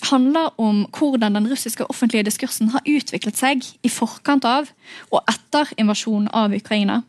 handler 0.07 0.53
om 0.61 0.85
hvordan 0.95 1.35
den 1.35 1.49
russiske 1.51 1.83
offentlige 1.91 2.23
diskursen 2.29 2.69
har 2.71 2.85
utviklet 2.87 3.35
seg 3.35 3.65
i 3.83 3.91
forkant 3.91 4.47
av 4.47 4.69
og 5.11 5.19
etter 5.27 5.73
invasjonen 5.81 6.29
av 6.31 6.55
Ukraina. 6.55 7.01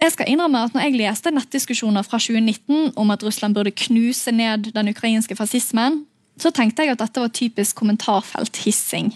Jeg 0.00 0.14
skal 0.14 0.28
innrømme 0.32 0.62
at 0.64 0.76
når 0.76 0.86
jeg 0.86 0.96
leste 0.96 1.32
nettdiskusjoner 1.32 2.04
fra 2.04 2.20
2019 2.20 2.92
om 3.00 3.10
at 3.12 3.24
Russland 3.24 3.56
burde 3.56 3.72
knuse 3.76 4.32
ned 4.32 4.70
den 4.76 4.92
ukrainske 4.92 5.36
fascismen, 5.36 6.02
så 6.40 6.52
tenkte 6.54 6.86
jeg 6.86 6.94
at 6.94 7.02
dette 7.02 7.22
var 7.22 7.32
typisk 7.36 7.76
kommentarfelthissing. 7.80 9.12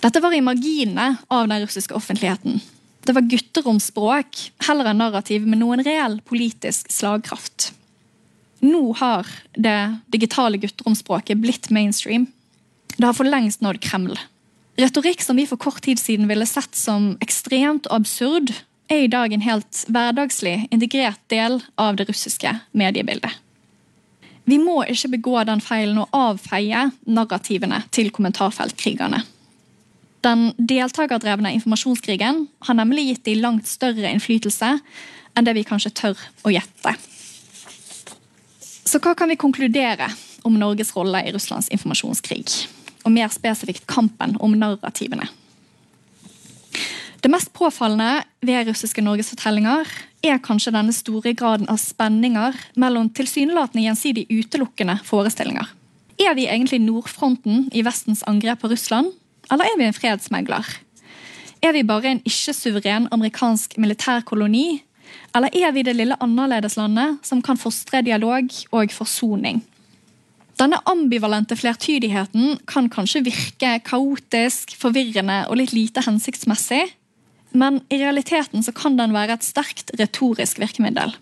Dette 0.00 0.22
var 0.24 0.32
i 0.32 0.40
marginene 0.44 1.18
av 1.28 1.48
den 1.50 1.60
russiske 1.62 1.94
offentligheten. 1.96 2.60
Det 3.04 3.14
var 3.16 3.28
gutteromsspråk 3.28 4.40
heller 4.66 4.90
enn 4.90 5.00
narrativ 5.00 5.44
med 5.48 5.60
noen 5.60 5.84
reell 5.84 6.18
politisk 6.24 6.88
slagkraft. 6.92 7.70
Nå 8.64 8.92
har 9.00 9.28
det 9.56 9.78
digitale 10.12 10.60
gutteromspråket 10.60 11.40
blitt 11.40 11.70
mainstream. 11.72 12.26
Det 12.96 13.06
har 13.06 13.16
for 13.16 13.28
lengst 13.28 13.64
nådd 13.64 13.80
Kreml. 13.84 14.18
Retorikk 14.80 15.24
som 15.24 15.36
vi 15.36 15.46
for 15.48 15.60
kort 15.60 15.82
tid 15.84 16.00
siden 16.00 16.28
ville 16.28 16.48
sett 16.48 16.76
som 16.76 17.14
ekstremt 17.24 17.88
og 17.90 18.02
absurd, 18.02 18.52
er 18.90 19.04
i 19.04 19.12
dag 19.12 19.32
en 19.32 19.44
helt 19.44 19.84
hverdagslig, 19.92 20.66
integrert 20.74 21.20
del 21.30 21.60
av 21.78 21.96
det 22.00 22.08
russiske 22.08 22.56
mediebildet. 22.74 23.30
Vi 24.50 24.58
må 24.58 24.80
ikke 24.90 25.12
begå 25.12 25.42
den 25.46 25.60
feilen 25.62 26.00
å 26.02 26.08
avfeie 26.16 26.88
narrativene 27.06 27.84
til 27.94 28.10
kommentarfeltkrigerne. 28.14 29.22
Den 30.24 30.50
deltakerdrevne 30.58 31.52
informasjonskrigen 31.56 32.42
har 32.66 32.76
nemlig 32.76 33.06
gitt 33.06 33.22
de 33.28 33.36
langt 33.38 33.70
større 33.70 34.10
innflytelse 34.10 34.72
enn 35.38 35.46
det 35.46 35.54
vi 35.56 35.64
kanskje 35.68 35.94
tør 36.02 36.24
å 36.44 36.52
gjette. 36.52 36.96
Så 38.60 38.98
hva 38.98 39.14
kan 39.14 39.30
vi 39.30 39.38
konkludere 39.38 40.10
om 40.42 40.58
Norges 40.58 40.90
rolle 40.96 41.22
i 41.24 41.32
Russlands 41.32 41.70
informasjonskrig? 41.70 42.48
Og 43.06 43.14
mer 43.14 43.30
spesifikt 43.32 43.86
kampen 43.88 44.34
om 44.42 44.56
narrativene. 44.58 45.28
Det 47.20 47.30
mest 47.30 47.52
påfallende 47.56 48.24
ved 48.44 48.66
russiske 48.68 49.04
norgesfortellinger 49.04 49.88
er 50.22 50.42
kanskje 50.44 50.74
denne 50.74 50.92
store 50.92 51.32
graden 51.36 51.68
av 51.72 51.80
spenninger 51.80 52.56
mellom 52.80 53.08
tilsynelatende 53.16 53.86
gjensidig 53.86 54.26
utelukkende 54.28 54.98
forestillinger. 55.06 55.70
Er 56.20 56.36
vi 56.36 56.48
egentlig 56.50 56.82
nordfronten 56.84 57.68
i 57.72 57.82
Vestens 57.86 58.22
angrep 58.28 58.60
på 58.60 58.68
Russland, 58.72 59.14
eller 59.50 59.64
er 59.64 59.78
vi 59.80 59.88
en 59.88 59.96
fredsmegler? 59.96 60.68
Er 61.60 61.72
vi 61.76 61.84
bare 61.84 62.12
en 62.12 62.22
ikke-suveren 62.24 63.08
amerikansk 63.12 63.76
militærkoloni 63.80 64.82
eller 65.34 65.54
er 65.54 65.72
vi 65.74 65.84
det 65.86 65.94
lille 65.98 66.18
annerledeslandet 66.22 67.20
som 67.26 67.42
kan 67.42 67.58
fostre 67.60 68.02
dialog 68.06 68.50
og 68.74 68.94
forsoning? 68.94 69.60
Denne 70.60 70.80
ambivalente 70.90 71.56
flertydigheten 71.56 72.58
kan 72.68 72.90
kanskje 72.92 73.22
virke 73.30 73.78
kaotisk, 73.86 74.74
forvirrende 74.76 75.44
og 75.48 75.56
litt 75.60 75.72
lite 75.72 76.04
hensiktsmessig, 76.04 76.82
men 77.52 77.80
i 77.90 77.98
realiteten 78.00 78.62
så 78.64 78.74
kan 78.76 78.96
den 78.98 79.14
være 79.16 79.38
et 79.38 79.46
sterkt 79.46 79.92
retorisk 80.00 80.60
virkemiddel. 80.62 81.14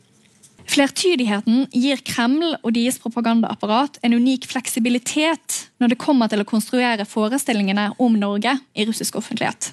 Flertydigheten 0.68 1.64
gir 1.72 2.02
Kreml 2.04 2.58
og 2.58 2.74
deres 2.76 2.98
propagandaapparat 3.00 3.96
en 4.04 4.18
unik 4.18 4.44
fleksibilitet 4.50 5.62
når 5.80 5.94
det 5.94 6.00
kommer 6.02 6.28
til 6.28 6.44
å 6.44 6.48
konstruere 6.48 7.08
forestillingene 7.08 7.94
om 7.96 8.18
Norge 8.20 8.58
i 8.76 8.84
russisk 8.88 9.16
offentlighet. 9.16 9.72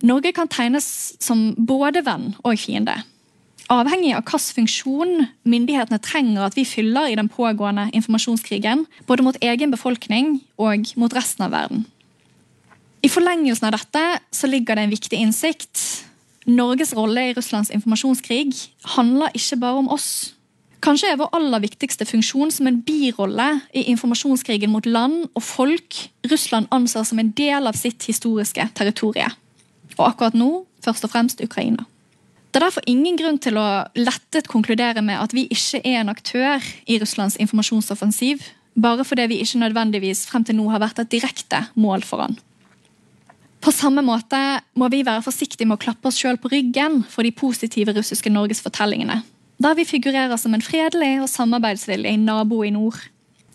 Norge 0.00 0.32
kan 0.32 0.48
tegnes 0.48 0.86
som 1.20 1.50
både 1.68 2.00
venn 2.06 2.30
og 2.40 2.56
fiende 2.56 3.02
avhengig 3.70 4.10
av 4.16 4.24
hvilken 4.26 4.56
funksjon 4.58 5.26
myndighetene 5.48 6.00
trenger 6.02 6.48
at 6.48 6.58
vi 6.58 6.66
fyller 6.66 7.10
i 7.10 7.16
den 7.18 7.30
pågående 7.30 7.88
informasjonskrigen, 7.94 8.84
både 9.06 9.24
mot 9.26 9.38
egen 9.40 9.70
befolkning 9.70 10.40
og 10.58 10.90
mot 10.98 11.14
resten 11.14 11.46
av 11.46 11.54
verden. 11.54 11.86
I 13.00 13.08
forlengelsen 13.08 13.66
av 13.68 13.78
dette 13.78 14.02
så 14.34 14.48
ligger 14.50 14.76
det 14.76 14.84
en 14.84 14.92
viktig 14.92 15.16
innsikt. 15.16 15.80
Norges 16.50 16.92
rolle 16.96 17.30
i 17.30 17.32
Russlands 17.36 17.70
informasjonskrig 17.72 18.52
handler 18.96 19.32
ikke 19.36 19.56
bare 19.62 19.80
om 19.80 19.88
oss. 19.92 20.10
Kanskje 20.84 21.10
er 21.12 21.18
vår 21.20 21.32
aller 21.36 21.60
viktigste 21.60 22.06
funksjon 22.08 22.52
som 22.52 22.68
en 22.68 22.80
birolle 22.84 23.48
i 23.76 23.86
informasjonskrigen 23.92 24.72
mot 24.72 24.86
land 24.88 25.26
og 25.28 25.44
folk 25.44 25.98
Russland 26.30 26.68
anser 26.72 27.04
som 27.08 27.20
en 27.20 27.32
del 27.36 27.68
av 27.68 27.76
sitt 27.76 28.04
historiske 28.08 28.64
territorium. 28.76 29.32
Og 29.98 30.06
akkurat 30.06 30.36
nå 30.36 30.50
først 30.84 31.04
og 31.04 31.12
fremst 31.12 31.42
Ukraina. 31.44 31.84
Det 32.50 32.58
er 32.58 32.66
derfor 32.66 32.88
ingen 32.88 33.16
grunn 33.20 33.38
til 33.38 33.60
å 33.60 33.66
lettet 33.94 34.48
konkludere 34.50 35.04
med 35.06 35.20
at 35.20 35.36
vi 35.36 35.44
ikke 35.52 35.82
er 35.84 36.00
en 36.00 36.12
aktør 36.12 36.64
i 36.90 36.96
Russlands 36.98 37.36
informasjonsoffensiv, 37.38 38.42
bare 38.74 39.04
fordi 39.06 39.28
vi 39.30 39.42
ikke 39.44 39.60
nødvendigvis 39.60 40.24
frem 40.30 40.44
til 40.44 40.58
nå 40.58 40.66
har 40.72 40.82
vært 40.82 41.04
et 41.04 41.12
direkte 41.12 41.62
mål 41.78 42.02
for 42.08 42.24
han. 42.24 42.40
På 43.60 43.72
samme 43.76 44.00
måte 44.04 44.38
må 44.78 44.88
vi 44.88 45.02
være 45.04 45.24
forsiktige 45.24 45.68
med 45.68 45.76
å 45.76 45.82
klappe 45.82 46.08
oss 46.08 46.18
sjøl 46.20 46.38
på 46.40 46.48
ryggen 46.52 47.02
for 47.08 47.26
de 47.26 47.32
positive 47.36 47.92
russiske 47.96 48.32
norgesfortellingene, 48.32 49.20
der 49.60 49.76
vi 49.76 49.84
figurerer 49.84 50.40
som 50.40 50.56
en 50.56 50.64
fredelig 50.64 51.18
og 51.20 51.28
samarbeidsvillig 51.28 52.14
nabo 52.22 52.62
i 52.64 52.72
nord. 52.72 52.96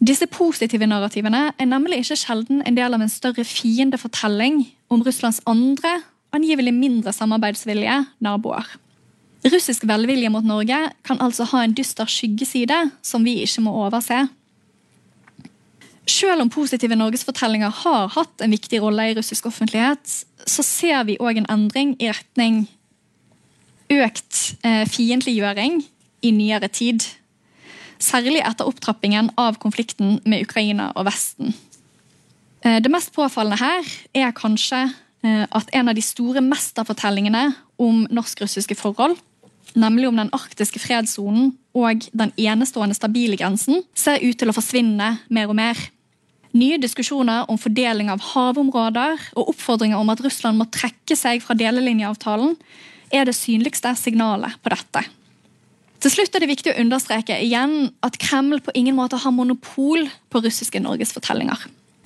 Disse 0.06 0.28
positive 0.30 0.86
narrativene 0.86 1.48
er 1.58 1.70
nemlig 1.72 2.04
ikke 2.04 2.20
sjelden 2.20 2.62
en 2.68 2.78
del 2.78 2.94
av 2.94 3.02
en 3.02 3.10
større 3.10 3.46
fiendefortelling 3.48 4.66
om 4.94 5.02
Russlands 5.06 5.42
andre, 5.50 6.02
angivelig 6.36 6.74
mindre 6.76 7.14
samarbeidsvillige 7.16 8.04
naboer. 8.22 8.68
Russisk 9.46 9.86
velvilje 9.88 10.30
mot 10.34 10.46
Norge 10.46 10.78
kan 11.06 11.22
altså 11.22 11.46
ha 11.52 11.64
en 11.64 11.74
dyster 11.78 12.10
skyggeside 12.10 12.78
som 13.06 13.26
vi 13.26 13.40
ikke 13.46 13.64
må 13.66 13.74
overse. 13.86 14.26
Selv 16.06 16.44
om 16.44 16.52
positive 16.54 16.96
norgesfortellinger 16.96 17.72
har 17.82 18.12
hatt 18.14 18.42
en 18.44 18.54
viktig 18.54 18.82
rolle 18.84 19.10
i 19.10 19.16
russisk 19.18 19.48
offentlighet, 19.50 20.06
så 20.46 20.64
ser 20.66 21.04
vi 21.08 21.18
òg 21.18 21.42
en 21.42 21.50
endring 21.50 21.96
i 21.98 22.12
retning 22.14 22.66
økt 23.92 24.56
eh, 24.66 24.84
fiendtliggjøring 24.90 25.80
i 26.26 26.32
nyere 26.34 26.70
tid. 26.74 27.06
Særlig 28.02 28.42
etter 28.46 28.68
opptrappingen 28.70 29.32
av 29.40 29.58
konflikten 29.62 30.20
med 30.26 30.46
Ukraina 30.46 30.92
og 30.96 31.08
Vesten. 31.10 31.54
Eh, 32.62 32.82
det 32.82 32.92
mest 32.94 33.14
påfallende 33.16 33.62
her 33.62 33.94
er 34.14 34.36
kanskje 34.38 34.84
eh, 35.26 35.46
at 35.46 35.74
en 35.74 35.90
av 35.90 35.98
de 35.98 36.06
store 36.06 36.44
mesterfortellingene 36.46 37.48
om 37.82 38.06
norsk-russiske 38.14 38.78
forhold 38.78 39.18
nemlig 39.76 40.08
om 40.08 40.20
den 40.20 40.32
arktiske 40.36 40.80
fredssonen 40.80 41.54
og 41.76 42.08
den 42.16 42.32
enestående 42.40 42.96
stabile 42.96 43.38
grensen, 43.40 43.84
ser 43.96 44.24
ut 44.24 44.38
til 44.40 44.52
å 44.52 44.56
forsvinne 44.56 45.10
mer 45.28 45.52
og 45.52 45.58
mer. 45.58 45.80
Nye 46.56 46.78
diskusjoner 46.80 47.50
om 47.52 47.58
fordeling 47.60 48.08
av 48.14 48.22
havområder 48.32 49.20
og 49.36 49.52
oppfordringer 49.52 50.00
om 50.00 50.12
at 50.14 50.22
Russland 50.24 50.56
må 50.62 50.70
trekke 50.72 51.18
seg 51.20 51.44
fra 51.44 51.56
delelinjeavtalen, 51.60 52.56
er 53.12 53.28
det 53.28 53.36
synligste 53.36 53.92
signalet 54.00 54.56
på 54.64 54.72
dette. 54.72 55.04
Til 56.06 56.14
slutt 56.14 56.36
er 56.38 56.44
det 56.44 56.52
viktig 56.52 56.72
å 56.72 56.78
understreke 56.80 57.38
igjen 57.44 57.90
at 58.06 58.20
Kreml 58.22 58.62
på 58.64 58.74
ingen 58.78 58.96
måte 58.96 59.20
har 59.20 59.34
monopol 59.36 60.08
på 60.32 60.42
russiske 60.46 60.80
norgesfortellinger. 60.80 61.66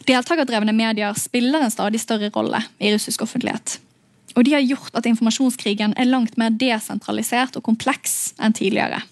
Deltakerdrevne 0.10 0.74
medier 0.74 1.14
spiller 1.20 1.66
en 1.66 1.74
stadig 1.74 2.02
større 2.02 2.32
rolle 2.34 2.64
i 2.82 2.94
russisk 2.94 3.26
offentlighet. 3.28 3.78
Og 4.38 4.46
de 4.48 4.56
har 4.56 4.66
gjort 4.66 4.96
at 4.98 5.06
informasjonskrigen 5.10 5.94
er 6.00 6.10
langt 6.10 6.38
mer 6.42 6.54
desentralisert 6.56 7.58
og 7.60 7.66
kompleks 7.70 8.32
enn 8.42 8.56
tidligere. 8.56 9.04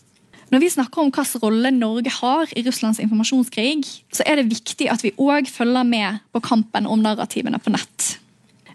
Når 0.48 0.62
vi 0.64 0.70
snakker 0.72 1.02
om 1.04 1.10
hvilken 1.12 1.42
rolle 1.44 1.72
Norge 1.76 2.12
har 2.22 2.52
i 2.56 2.64
Russlands 2.64 3.02
informasjonskrig, 3.04 3.84
så 4.16 4.24
er 4.24 4.40
det 4.40 4.48
viktig 4.54 4.88
at 4.88 5.04
vi 5.04 5.12
òg 5.20 5.50
følger 5.52 5.84
med 5.84 6.22
på 6.32 6.40
kampen 6.46 6.88
om 6.88 7.04
narrativene 7.04 7.60
på 7.60 7.74
nett. 7.74 8.14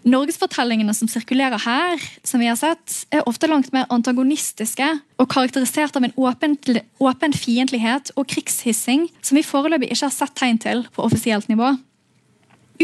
Norgesfortellingene 0.03 0.93
som 0.93 1.07
sirkulerer 1.07 1.61
her, 1.63 2.01
som 2.27 2.43
vi 2.43 2.49
har 2.49 2.57
sett, 2.59 3.05
er 3.15 3.23
ofte 3.29 3.47
langt 3.47 3.71
mer 3.73 3.87
antagonistiske 3.93 4.89
og 5.17 5.29
karakterisert 5.31 5.95
av 5.95 6.05
en 6.05 6.13
åpen, 6.19 6.57
åpen 6.99 7.33
fiendtlighet 7.33 8.11
og 8.19 8.27
krigshissing 8.29 9.07
som 9.23 9.39
vi 9.39 9.45
foreløpig 9.47 9.93
ikke 9.93 10.09
har 10.09 10.13
sett 10.13 10.35
tegn 10.37 10.59
til 10.61 10.83
på 10.93 11.07
offisielt 11.07 11.47
nivå. 11.49 11.71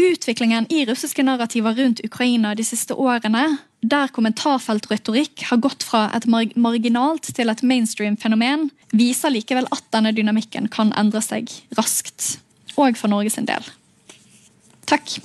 Utviklingen 0.00 0.66
i 0.72 0.86
russiske 0.88 1.22
narrativer 1.26 1.76
rundt 1.76 2.00
Ukraina 2.06 2.54
de 2.56 2.64
siste 2.64 2.96
årene, 2.96 3.60
der 3.80 4.12
kommentarfeltretorikk 4.12 5.46
har 5.48 5.60
gått 5.64 5.84
fra 5.86 6.08
et 6.16 6.26
marginalt 6.28 7.32
til 7.36 7.48
et 7.52 7.62
mainstream-fenomen, 7.64 8.68
viser 8.92 9.32
likevel 9.32 9.68
at 9.72 9.84
denne 9.94 10.12
dynamikken 10.16 10.68
kan 10.72 10.92
endre 11.00 11.22
seg 11.24 11.50
raskt. 11.78 12.38
Og 12.76 12.96
for 13.00 13.12
Norges 13.12 13.38
sin 13.38 13.48
del. 13.48 13.64
Takk. 14.90 15.20